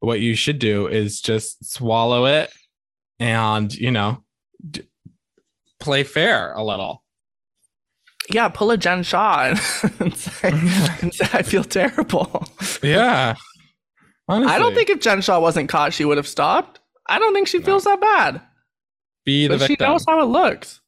[0.00, 2.52] what you should do is just swallow it
[3.18, 4.22] and you know
[4.70, 4.82] d-
[5.80, 7.02] play fair a little.
[8.30, 9.60] Yeah, pull a Jen Shah and,
[10.00, 10.50] and, say,
[11.02, 12.46] and say I feel terrible.
[12.82, 13.34] Yeah,
[14.28, 16.78] honestly, I don't think if Jen Shah wasn't caught, she would have stopped.
[17.08, 17.64] I don't think she No.
[17.64, 18.42] feels that bad.
[19.24, 20.80] be the But she knows how it looks.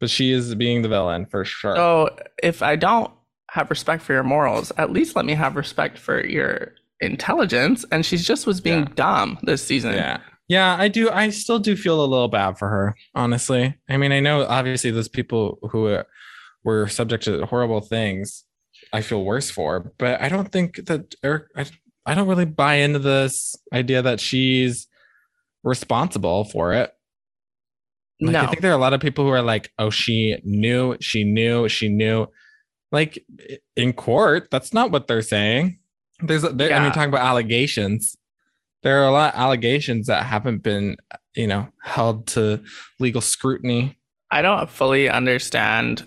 [0.00, 1.76] But she is being the villain for sure.
[1.76, 3.10] So if I don't
[3.50, 7.84] have respect for your morals, at least let me have respect for your intelligence.
[7.92, 8.92] And she just was being Yeah.
[8.94, 9.94] dumb this season.
[9.94, 10.18] Yeah.
[10.48, 11.08] Yeah, I do.
[11.10, 13.74] I still do feel a little bad for her, honestly.
[13.88, 15.98] I mean, I know obviously those people who
[16.64, 18.44] were subject to horrible things,
[18.92, 21.64] I feel worse for, but I don't think that Eric, I,
[22.04, 24.86] I don't really buy into this idea that she's
[25.62, 26.93] responsible for it.
[28.24, 28.40] Like, no.
[28.42, 31.24] I think there are a lot of people who are like, oh, she knew, she
[31.24, 32.26] knew, she knew.
[32.92, 33.24] Like
[33.76, 35.78] in court, that's not what they're saying.
[36.20, 36.82] There's, there, I Yeah.
[36.82, 38.16] mean, talking about allegations.
[38.82, 40.96] There are a lot of allegations that haven't been,
[41.34, 42.62] you know, held to
[43.00, 43.98] legal scrutiny.
[44.30, 46.06] I don't fully understand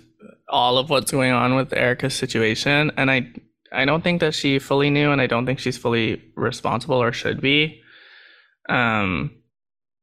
[0.50, 2.92] all of what's going on with Erika's situation.
[2.98, 3.32] And I
[3.74, 7.12] I don't think that she fully knew and I don't think she's fully responsible or
[7.12, 7.82] should be.
[8.70, 9.32] Um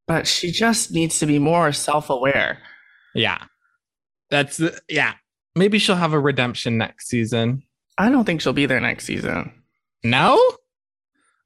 [0.06, 2.58] but she just needs to be more self-aware.
[3.14, 3.44] Yeah,
[4.30, 5.14] that's the yeah.
[5.56, 7.62] Maybe she'll have a redemption next season.
[7.96, 9.52] I don't think she'll be there next season.
[10.02, 10.34] No.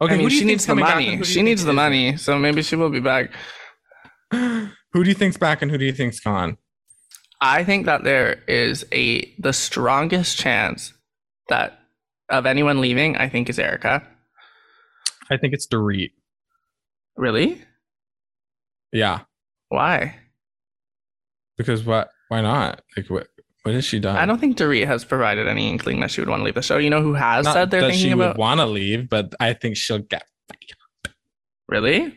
[0.00, 1.16] Okay, I mean, who do you she needs the coming back and money.
[1.16, 3.32] who do you She needs the money, so maybe she will be back.
[4.30, 6.56] who do you think's back and who do you think's gone?
[7.40, 10.92] I think that there is a the strongest chance
[11.48, 11.80] that
[12.28, 14.06] of anyone leaving, I think is Erika.
[15.30, 16.12] I think it's Dorit.
[17.16, 17.62] Really?
[18.92, 19.20] Yeah,
[19.68, 20.16] Why?
[21.56, 22.08] because what?
[22.28, 22.82] Why not?
[22.96, 23.28] Like what?
[23.64, 24.16] What has she done?
[24.16, 26.62] I don't think Dorit has provided any inkling that she would want to leave the
[26.62, 26.78] show.
[26.78, 29.08] You know who has Not said they're that thinking she about would want to leave,
[29.10, 30.24] but I think she'll get.
[31.68, 32.14] Really?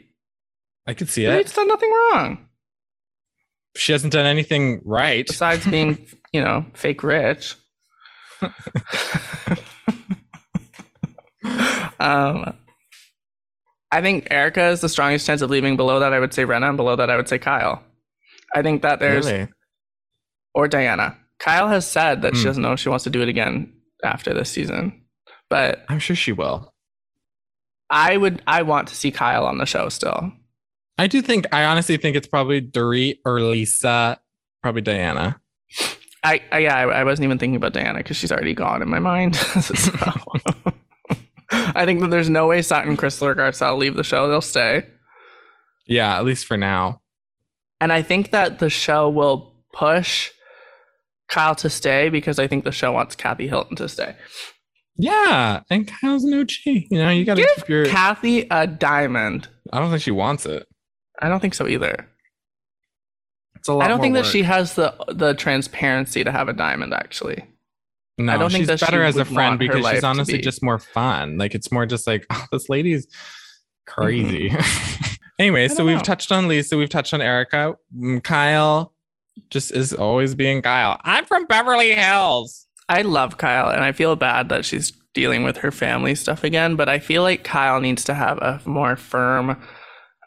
[0.87, 1.55] I could see Dorit's it.
[1.55, 2.47] done nothing wrong.
[3.75, 5.27] She hasn't done anything right.
[5.27, 7.55] Besides being, you know, fake rich.
[11.99, 12.53] um
[13.91, 15.75] I think Erika is the strongest chance of leaving.
[15.75, 17.83] Below that, I would say Rinna, and below that, I would say Kyle.
[18.55, 19.47] I think that there's Really?
[20.53, 21.17] or Diana.
[21.39, 22.47] Kyle has said that she Hmm.
[22.47, 23.73] doesn't know if she wants to do it again
[24.03, 25.01] after this season.
[25.49, 26.73] But I'm sure she will.
[27.89, 30.31] I would I want to see Kyle on the show still.
[30.97, 31.45] I do think.
[31.51, 34.19] I honestly think it's probably Dorit or Lisa.
[34.61, 35.41] Probably Diana.
[36.23, 38.89] I, I yeah, I, I wasn't even thinking about Diana because she's already gone in
[38.89, 39.35] my mind.
[39.61, 40.21] So-
[41.51, 44.27] I think that there's no way Sutton, Crystal, or Garcelle leave the show.
[44.27, 44.85] They'll stay.
[45.87, 47.01] Yeah, at least for now.
[47.79, 50.29] And I think that the show will push
[51.27, 54.15] Kyle to stay because I think the show wants Kathy Hilton to stay.
[54.95, 56.51] Yeah, and Kyle's an OG.
[56.65, 57.85] You know, you got to Give keep your.
[57.85, 59.47] Kathy a diamond.
[59.73, 60.67] I don't think she wants it.
[61.21, 62.07] I don't think so either.
[63.55, 63.85] It's a lot.
[63.85, 67.45] I don't more think that she has the the transparency to have a diamond actually.
[68.17, 70.43] No, I don't think she's that she better as a friend because she's honestly be-
[70.43, 71.37] just more fun.
[71.37, 73.07] Like it's more just like oh, this lady's
[73.87, 74.49] crazy.
[75.39, 75.71] anyway, Mm-hmm.
[75.71, 77.75] I so don't we've touched on Lisa, we've touched on Erika.
[77.97, 78.93] Mm, Kyle
[79.49, 80.99] just is always being Kyle.
[81.03, 82.67] I'm from Beverly Hills.
[82.89, 86.75] I love Kyle and I feel bad that she's dealing with her family stuff again,
[86.75, 89.61] but I feel like Kyle needs to have a more firm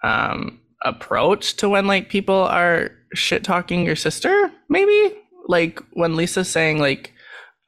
[0.02, 5.16] um approach to when like people are shit talking your sister, maybe?
[5.46, 7.12] Like when Lisa's saying like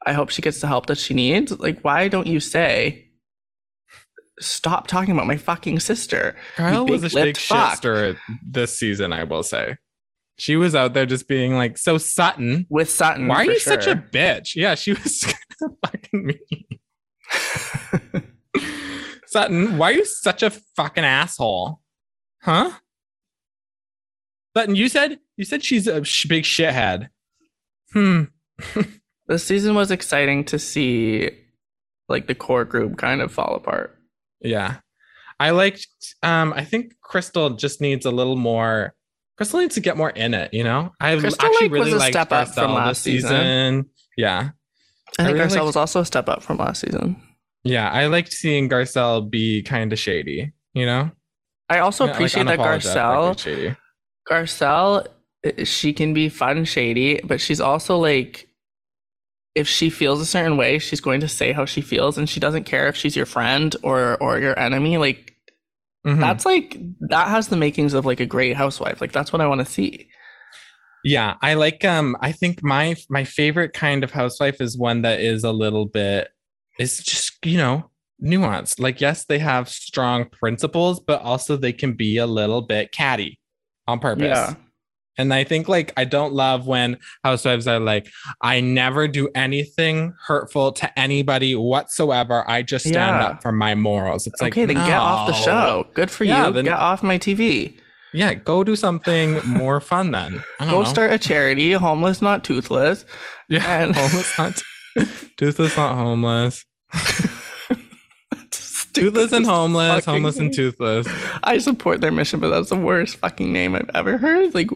[0.07, 3.09] I hope she gets the help that she needs, like why don't you say
[4.39, 6.35] stop talking about my fucking sister?
[6.55, 7.81] Kyle was a big fuck.
[7.81, 8.15] shit
[8.47, 9.77] this season, I will say.
[10.39, 13.27] She was out there just being like, so Sutton, With Sutton.
[13.27, 14.55] why are you such a bitch?
[14.55, 15.23] Yeah, she was
[15.85, 16.67] fucking mean.
[19.27, 21.81] Sutton, why are you such a fucking asshole?
[22.41, 22.71] Huh?
[24.55, 27.09] Sutton, you said you said she's a sh- big shithead.
[27.93, 28.23] Hmm.
[29.27, 31.29] This season was exciting to see
[32.09, 33.97] like the core group kind of fall apart.
[34.41, 34.77] Yeah.
[35.39, 35.85] I liked
[36.23, 38.93] um I think Crystal just needs a little more
[39.37, 40.93] Crystal needs to get more in it, you know?
[40.99, 43.85] I Crystal, actually like, was really a liked step up from last this season.
[44.15, 44.49] Yeah.
[45.19, 47.21] I think really Garcelle liked- was also a step up from last season.
[47.63, 47.89] Yeah.
[47.91, 51.11] I liked seeing Garcelle be kind of shady, you know?
[51.69, 53.77] I also Yeah, like, appreciate that unapologetically Garcelle.
[54.29, 55.07] Garcelle,
[55.45, 58.46] uh, she can be fun, shady, but she's also like,
[59.57, 62.39] if she feels a certain way, she's going to say how she feels, and she
[62.39, 64.97] doesn't care if she's your friend or or your enemy.
[64.97, 65.33] Like
[66.05, 66.19] Mhm.
[66.21, 66.77] that's like
[67.09, 69.01] that has the makings of like a great housewife.
[69.01, 70.07] Like that's what I want to see.
[71.03, 75.19] Yeah, I like um I think my my favorite kind of housewife is one that
[75.19, 76.29] is a little bit
[76.79, 77.89] is just, you know,
[78.23, 78.79] nuanced.
[78.79, 83.39] Like yes, they have strong principles, but also they can be a little bit catty
[83.87, 84.25] on purpose.
[84.27, 84.55] Yeah.
[85.17, 88.07] And I think like I don't love when housewives are like,
[88.41, 92.43] I never do anything hurtful to anybody whatsoever.
[92.49, 93.25] I just stand Yeah.
[93.27, 94.27] up for my morals.
[94.27, 95.87] It's like okay, then get off the show.
[95.93, 96.53] Good for Yeah, you.
[96.53, 97.77] then- get off my TV.
[98.13, 100.43] Yeah, go do something more fun then.
[100.59, 100.83] Go know.
[100.85, 103.05] start a charity, homeless not toothless.
[103.49, 104.61] Yeah, and- homeless not
[105.37, 106.63] toothless, not homeless.
[108.97, 111.07] Toothless and homeless, fucking homeless and toothless.
[111.43, 114.53] I support their mission, but that's the worst fucking name I've ever heard.
[114.53, 114.69] Like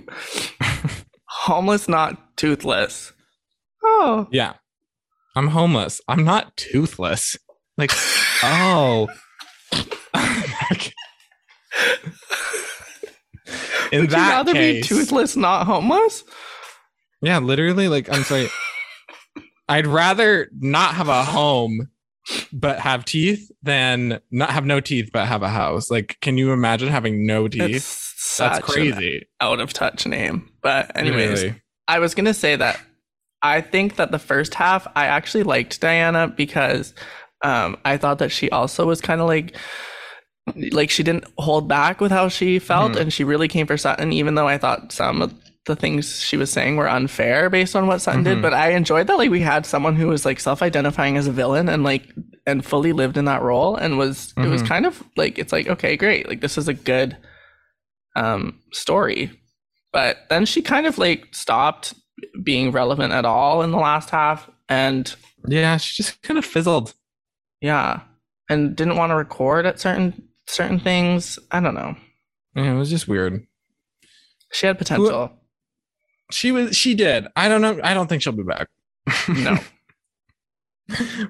[1.25, 3.13] homeless not toothless.
[3.83, 4.27] Oh.
[4.31, 4.53] Yeah,
[5.35, 6.01] I'm homeless.
[6.07, 7.35] I'm not toothless.
[7.77, 7.91] Like,
[8.43, 9.07] oh.
[13.91, 16.23] In Would you that rather case, be toothless, not homeless?
[17.21, 17.87] yeah, literally.
[17.89, 18.47] Like, I'm sorry.
[19.67, 21.89] I'd rather not have a home,
[22.53, 25.89] but have teeth than not have no teeth but have a house.
[25.91, 27.75] Like, can you imagine having no teeth?
[27.75, 29.27] It's That's crazy.
[29.39, 30.49] out of touch name.
[30.61, 31.61] But anyways, Really.
[31.87, 32.79] I was gonna say that
[33.41, 36.93] I think that the first half I actually liked Diana because
[37.43, 39.55] um, I thought that she also was kind of like
[40.71, 42.99] like she didn't hold back with how she felt Mhm.
[42.99, 45.33] and she really came for Sutton even though I thought some of
[45.71, 48.25] the things she was saying were unfair based on what Sutton Mhm.
[48.25, 51.31] did but I enjoyed that like we had someone who was like self-identifying as a
[51.31, 52.03] villain and like
[52.45, 54.67] and fully lived in that role and was it was Mhm.
[54.67, 57.15] kind of like it's like okay great like this is a good
[58.15, 59.31] um story
[59.93, 61.93] but then she kind of like stopped
[62.43, 65.15] being relevant at all in the last half and
[65.47, 66.93] Yeah, she just kind of fizzled.
[67.61, 68.01] yeah
[68.49, 71.95] and didn't want to record at certain certain things i don't know
[72.55, 73.45] Yeah, it was just weird.
[74.51, 75.31] she had potential
[76.33, 76.75] She was.
[76.75, 77.27] She did.
[77.35, 77.79] I don't know.
[77.83, 78.67] I don't think she'll be back.
[79.29, 79.57] no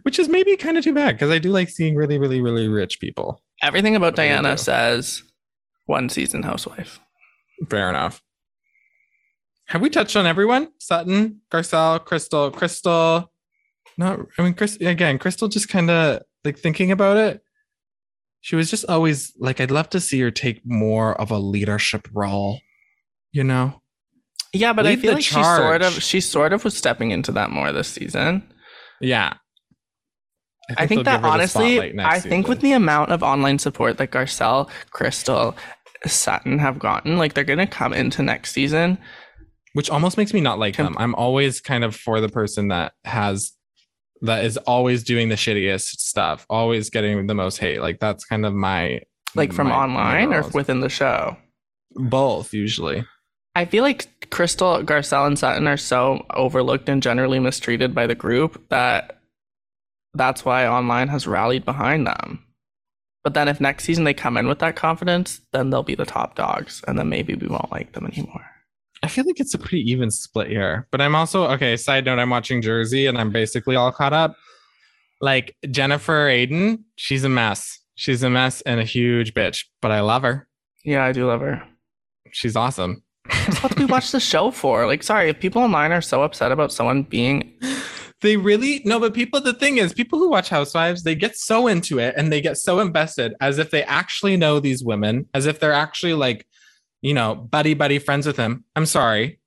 [0.02, 2.68] Which is maybe kind of too bad because I do like seeing really, really, really
[2.68, 3.42] rich people.
[3.62, 5.24] everything about There diana says
[5.86, 7.00] one season housewife
[7.70, 8.22] Fair enough.
[9.68, 10.70] Have we touched on everyone?
[10.80, 13.32] Sutton, Garcelle, Crystal, Crystal.
[13.98, 14.20] Not.
[14.38, 14.76] I mean, Chris.
[14.78, 17.42] Again, Crystal just kind of like thinking about it.
[18.42, 22.08] She was just always like, I'd love to see her take more of a leadership
[22.12, 22.60] role.
[23.32, 23.81] You know.
[24.54, 27.50] Yeah but i feel like she sort of she sort of was stepping into that
[27.52, 28.44] more this season
[29.00, 29.34] Yeah.
[30.78, 33.98] I think, that give her the honestly, I think with the amount of online support
[33.98, 35.54] that Garcelle, Crystal,
[36.08, 38.98] Sutton have gotten, like they're gonna come into next season.
[39.74, 40.96] which almost makes me not like Com- them.
[40.98, 43.52] I'm always kind of for the person that has
[44.22, 47.82] that is always doing the shittiest stuff, always getting the most hate.
[47.82, 49.02] Like that's kind of my
[49.36, 51.36] Like from my- my online or within the show?
[51.96, 53.04] both usually.
[53.56, 58.16] I feel like Crystal, Garcelle, and Sutton are so overlooked and generally mistreated by the
[58.16, 59.20] group that
[60.14, 62.46] that's why online has rallied behind them.
[63.24, 66.06] But then if next season they come in with that confidence, then they'll be the
[66.06, 68.46] top dogs, and then maybe we won't like them anymore.
[69.04, 70.88] I feel like it's a pretty even split here.
[70.92, 71.78] But I'm also okay.
[71.78, 74.36] Side note: I'm watching Jersey, and I'm basically all caught up.
[75.20, 77.80] Like Jennifer Aydin, she's a mess.
[77.96, 80.48] She's a mess and a huge bitch, but I love her.
[80.84, 81.62] Yeah, I do love her.
[82.32, 83.04] She's awesome.
[83.30, 84.88] That's what we watch the show for.
[84.88, 87.54] Like, sorry, if people online are so upset about someone being
[88.22, 89.42] They really no, but people.
[89.42, 92.58] The thing is, people who watch Housewives, they get so into it and they get
[92.58, 96.46] so invested, as if they actually know these women, as if they're actually like,
[97.02, 98.64] you know, buddy buddy friends with them.
[98.76, 99.40] I'm sorry,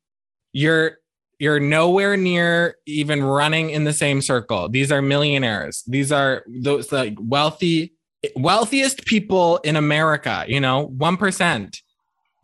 [0.53, 0.99] you're
[1.39, 4.69] you're nowhere near even running in the same circle.
[4.69, 5.85] These are millionaires.
[5.87, 7.95] These are those like wealthy,
[8.35, 10.45] wealthiest people in America.
[10.49, 11.81] You know, one percent.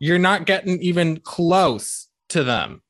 [0.03, 2.81] You're not getting even close to them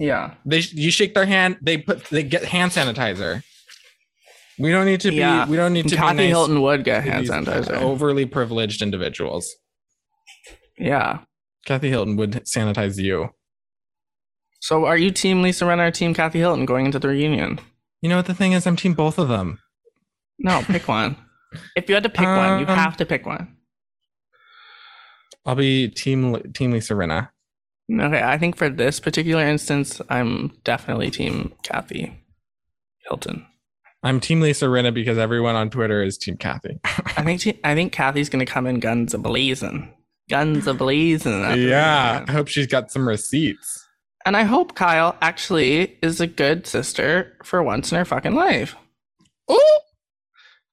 [0.00, 0.34] yeah.
[0.44, 3.42] they you shake their hand they put they get hand sanitizer
[4.58, 5.46] we don't need to be Yeah.
[5.48, 7.80] we don't need to Kathy be nice Hilton would get hand sanitizer.
[7.80, 9.54] overly privileged individuals
[10.78, 11.20] Yeah.
[11.66, 13.30] kathy hilton would sanitize you
[14.60, 17.60] So are you team Lisa Rinna or team Kathy Hilton going into the reunion?
[18.02, 19.58] you know what the thing is i'm team both of them
[20.38, 21.16] No, pick one.
[21.76, 23.55] If you had to pick one, you Um, have to pick one.
[25.46, 27.30] I'll be team team lisa Rinna.
[27.90, 32.12] Okay, I think for this particular instance, I'm definitely team Kathy
[33.08, 33.46] Hilton.
[34.02, 37.74] i'm team lisa Rinna because everyone on twitter is team kathy I think she, I
[37.74, 39.92] think Kathy's gonna come in guns a blazing,
[40.28, 41.40] guns a blazing.
[41.56, 43.84] yeah i hope she's got some receipts
[44.26, 48.74] and I hope Kyle actually is a good sister for once in her fucking life.
[49.48, 49.78] oh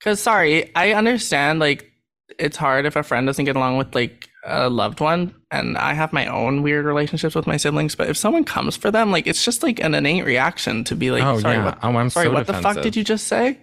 [0.02, 1.92] Cause sorry, I understand like
[2.40, 5.94] it's hard if a friend doesn't get along with like a loved one, and I
[5.94, 7.96] have my own weird relationships with my siblings.
[7.96, 11.12] But if someone comes for them, like it's just like an innate reaction to be
[11.12, 13.28] like, oh sorry, yeah what, oh i'm sorry, so what the fuck did you just
[13.28, 13.60] say?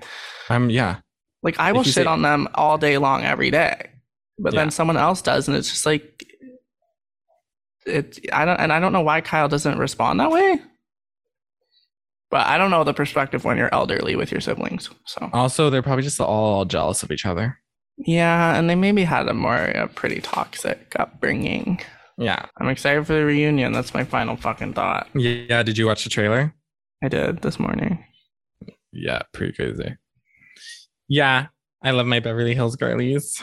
[0.48, 0.96] i'm yeah
[1.42, 3.90] Like I If will shit say- on them all day long, every day,
[4.38, 4.60] but Yeah.
[4.60, 6.24] then someone else does, and it's just like
[7.86, 8.18] it.
[8.32, 10.60] I don't, and I don't know why Kyle doesn't respond that way.
[12.30, 14.88] But I don't know the perspective when you're elderly with your siblings.
[15.04, 17.58] So also they're probably just all jealous of each other
[18.06, 21.80] yeah, and they maybe had a more a pretty toxic upbringing.
[22.18, 23.72] yeah I'm excited for the reunion.
[23.72, 25.08] That's my final fucking thought.
[25.14, 26.54] yeah did you watch the trailer
[27.02, 28.04] I did this morning.
[28.92, 29.96] Yeah, pretty crazy.
[31.08, 31.46] Yeah,
[31.82, 33.42] I love my Beverly Hills girlies.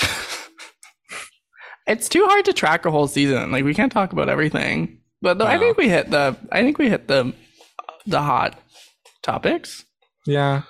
[1.86, 3.50] It's too hard to track a whole season.
[3.50, 5.00] Like we can't talk about everything.
[5.20, 7.34] But though, I think we hit the I think we hit the
[8.06, 8.58] the hot
[9.22, 9.84] topics.
[10.26, 10.62] Yeah.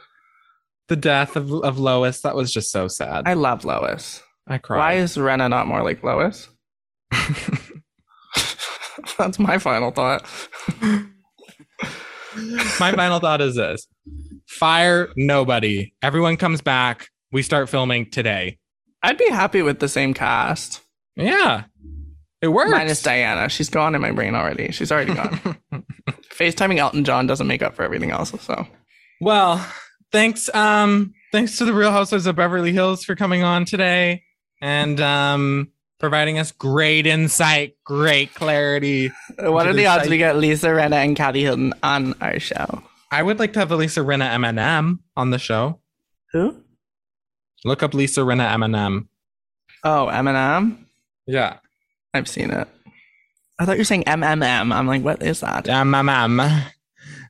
[0.93, 3.26] The death of, of Lois, that was just so sad.
[3.26, 4.22] I love Lois.
[4.47, 4.76] I cried.
[4.76, 6.51] Why is Rinna not more like Lois?
[9.16, 10.26] That's my final thought.
[12.78, 13.86] my final thought is this
[14.47, 15.95] fire nobody.
[16.03, 17.09] Everyone comes back.
[17.32, 18.59] We start filming today.
[19.03, 20.82] I'd be happy with the same cast.
[21.16, 21.64] Yeah.
[22.43, 22.70] It works.
[22.70, 23.49] Minus Diana.
[23.49, 24.72] She's gone in my brain already.
[24.72, 25.57] She's already gone.
[26.34, 28.34] FaceTiming Elton John doesn't make up for everything else.
[28.43, 28.66] So
[29.22, 29.66] Well,
[30.13, 30.53] thanks.
[30.55, 34.23] Um, thanks to the Real Housewives of Beverly Hills for coming on today
[34.61, 39.13] and um providing us great insight, great clarity.
[39.39, 42.83] what are the odds say- we get Lisa Rinna and Kathy Hilton on our show?
[43.11, 45.79] I would like to have Lisa Rinna Eminem on the show.
[46.33, 46.57] Who?
[47.65, 49.07] Look up Lisa Rinna Eminem.
[49.85, 50.79] Oh, Eminem.
[51.27, 51.59] Yeah.
[52.15, 52.67] I've seen it.
[53.61, 54.75] I thought you were saying MMM.
[54.75, 55.67] I'm like, what is that?
[55.67, 56.65] Eminem.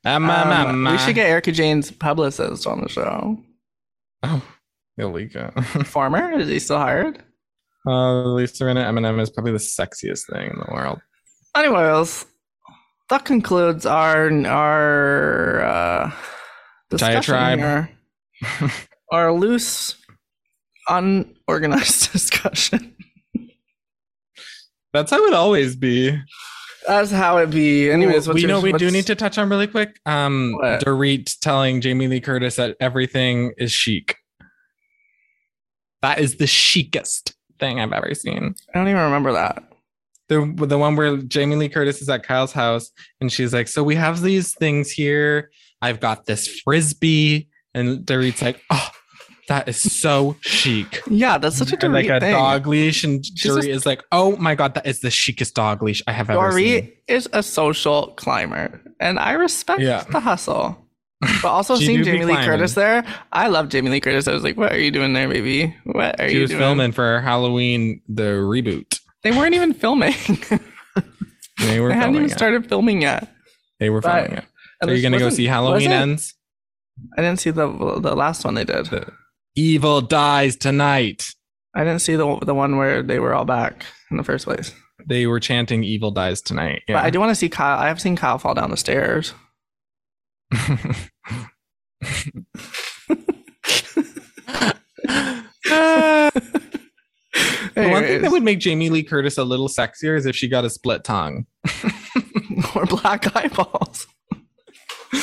[0.06, 0.66] Eminem.
[0.68, 3.38] Um, we should get Erika Jayne's publicist on the show.
[4.22, 4.42] Oh,
[4.98, 5.50] illegal.
[5.84, 6.32] Former?
[6.32, 7.22] Is he still hired?
[7.86, 11.00] uh, Lisa Rinna Eminem is probably the sexiest thing in the world.
[11.56, 12.26] Anyways,
[13.10, 16.12] that concludes our our uh,
[16.90, 17.58] discussion Diatribe.
[17.58, 18.70] here.
[19.12, 19.96] our loose,
[20.88, 22.94] unorganized discussion.
[24.92, 26.18] That's how it always be.
[26.86, 27.90] That's how it be.
[27.90, 29.98] Anyways, what's we your- know we do need to touch on really quick.
[30.06, 30.80] Um, What?
[30.84, 34.16] Dorit telling Jamie Lee Curtis that everything is chic.
[36.02, 38.54] That is the chicest thing I've ever seen.
[38.74, 39.62] I don't even remember that.
[40.28, 43.84] The the one where Jamie Lee Curtis is at Kyle's house and she's like, "So
[43.84, 45.50] we have these things here.
[45.80, 48.88] I've got this frisbee," and Dorit's like, "Oh,
[49.48, 52.32] that is so chic." Yeah, that's such a And like a thing.
[52.32, 55.54] dog leash, and She's Dorit just- is like, "Oh my god, that is the chicest
[55.54, 60.04] dog leash I have ever seen." Dorit is a social climber, and I respect Yeah.
[60.10, 60.78] the hustle.
[61.40, 62.46] But also seeing Jamie Lee climbing.
[62.48, 64.26] Curtis there, I love Jamie Lee Curtis.
[64.26, 65.72] I was like, "What are you doing there, baby?
[65.84, 68.98] What are She you She was doing?" filming for Halloween, the reboot.
[69.22, 70.14] They weren't even filming.
[71.60, 72.36] They were they hadn't filming even it.
[72.36, 73.28] started filming yet.
[73.78, 74.44] They were But- filming it.
[74.80, 75.92] And Are you this gonna go see Halloween?
[75.92, 76.34] Ends?
[77.16, 77.68] I didn't see the
[78.00, 78.88] the last one they did.
[79.54, 81.28] Evil dies tonight.
[81.74, 84.72] I didn't see the the one where they were all back in the first place.
[85.06, 87.78] They were chanting "Evil dies tonight." But I do want to see Kyle.
[87.78, 89.34] I have seen Kyle fall down the stairs.
[97.74, 100.48] The one thing that would make Jamie Lee Curtis a little sexier is if she
[100.48, 101.46] got a split tongue.
[102.74, 104.06] or black eyeballs.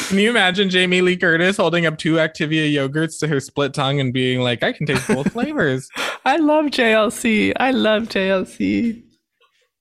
[0.07, 3.99] Can you imagine Jamie Lee Curtis holding up two Activia yogurts to her split tongue
[3.99, 5.89] and being like, I can taste both flavors?
[6.25, 7.53] I love JLC.
[7.59, 9.03] I love JLC.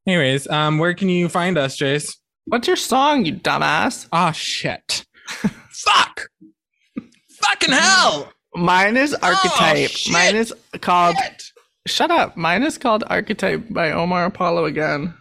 [0.07, 2.17] Anyways, um, where can you find us, Jace?
[2.47, 4.07] What's your song, you dumbass?
[4.11, 5.05] Ah, shit.
[5.29, 6.29] Fuck.
[7.43, 8.33] Fucking hell.
[8.55, 9.91] Mine is Archetype.
[9.91, 10.13] shit.
[10.13, 11.17] Mine is called.
[11.23, 11.43] Shit.
[11.87, 12.37] Shut up.
[12.37, 15.13] Mine is called Archetype by Omar Apollo again.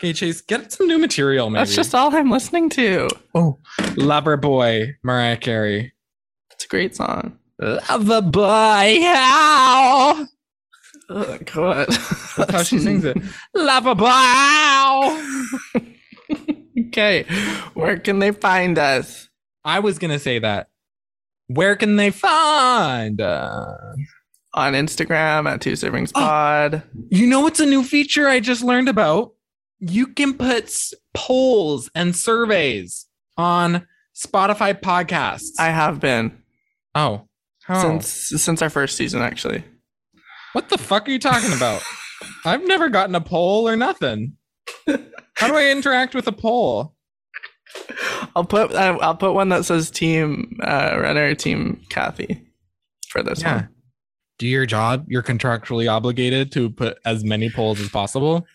[0.00, 1.60] Okay, Chase, get some new material, maybe.
[1.60, 3.08] That's just all I'm listening to.
[3.34, 3.58] oh,
[3.96, 5.92] Lover Boy, Mariah Carey.
[6.52, 7.36] It's a great song.
[7.60, 10.26] Lover Boy, how?
[11.10, 11.88] Oh, God.
[12.36, 13.16] That's how she sings it.
[13.54, 15.20] Lover Boy, how?
[16.88, 17.24] okay.
[17.74, 19.28] Where can they find us?
[19.64, 20.68] I was gonna say that.
[21.48, 23.20] Where can they find?
[23.20, 23.74] Uh,
[24.54, 26.20] On Instagram at Two Servings Oh.
[26.20, 26.82] Pod.
[27.10, 29.32] you know what's a new feature I just learned about?
[29.80, 30.74] You can put
[31.14, 33.06] polls and surveys
[33.36, 35.50] on Spotify podcasts.
[35.58, 36.42] I have been
[36.94, 37.28] oh,
[37.62, 37.80] how?
[37.82, 39.62] since since our first season, actually.
[40.52, 41.82] what the fuck are you talking about?
[42.44, 44.36] I've never gotten a poll or nothing.
[45.36, 46.94] How do I interact with a poll?
[48.34, 52.42] I'll put I'll put one that says Team uh, Rinna, Team Kathy
[53.10, 53.54] for this Yeah.
[53.56, 53.68] one.
[54.38, 55.04] Do your job.
[55.08, 58.46] You're contractually obligated to put as many polls as possible.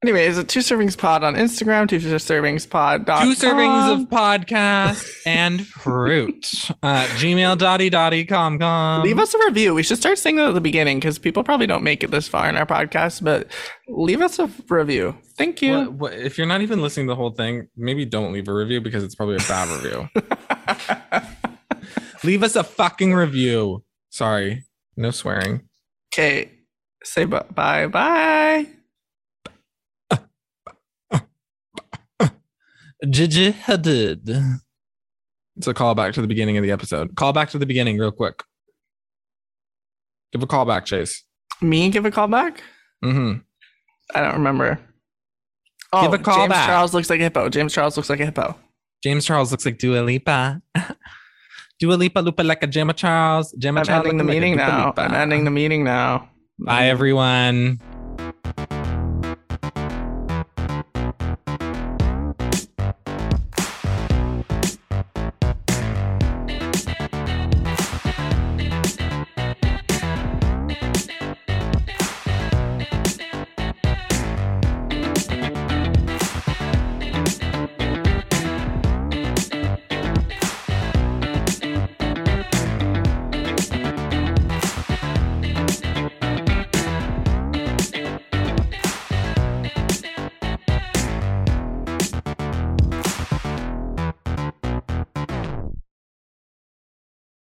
[0.00, 3.04] Anyways, a Two Servings Pod on Instagram, Two Servings Pod.
[3.04, 6.48] Two servings of podcast and fruit.
[6.84, 8.58] Uh, gmail.com.
[8.60, 9.02] com.
[9.02, 9.74] Leave us a review.
[9.74, 12.28] We should start saying that at the beginning because people probably don't make it this
[12.28, 13.48] far in our podcast, but
[13.88, 15.16] leave us a review.
[15.36, 15.76] Thank you.
[15.76, 18.54] What, what, if you're not even listening to the whole thing, maybe don't leave a
[18.54, 20.08] review because it's probably a bad review.
[22.22, 23.82] leave us a fucking review.
[24.10, 24.64] Sorry,
[24.96, 25.62] no swearing.
[26.14, 26.52] Okay.
[27.02, 28.68] Say bu- bye bye.
[33.08, 34.58] Gigi Hadid.
[35.56, 37.14] It's a callback to the beginning of the episode.
[37.16, 38.42] Call back to the beginning, real quick.
[40.32, 41.24] Give a call back, Chase.
[41.60, 42.62] Me give a call back?
[43.04, 43.38] Mm-hmm.
[44.14, 44.78] I don't remember.
[45.92, 46.66] Oh, Give a call James back.
[46.68, 47.48] Charles looks like a hippo.
[47.48, 48.56] James Charles looks like a hippo.
[49.02, 50.60] James Charles looks like Dua Lipa.
[51.80, 53.52] Dua Lipa, Lupa like a Gemma Charles.
[53.52, 54.86] Gemma I'm Charles ending the looking like meeting now.
[54.86, 55.00] Lipa.
[55.02, 56.28] I'm ending the meeting now.
[56.58, 57.80] Bye, everyone.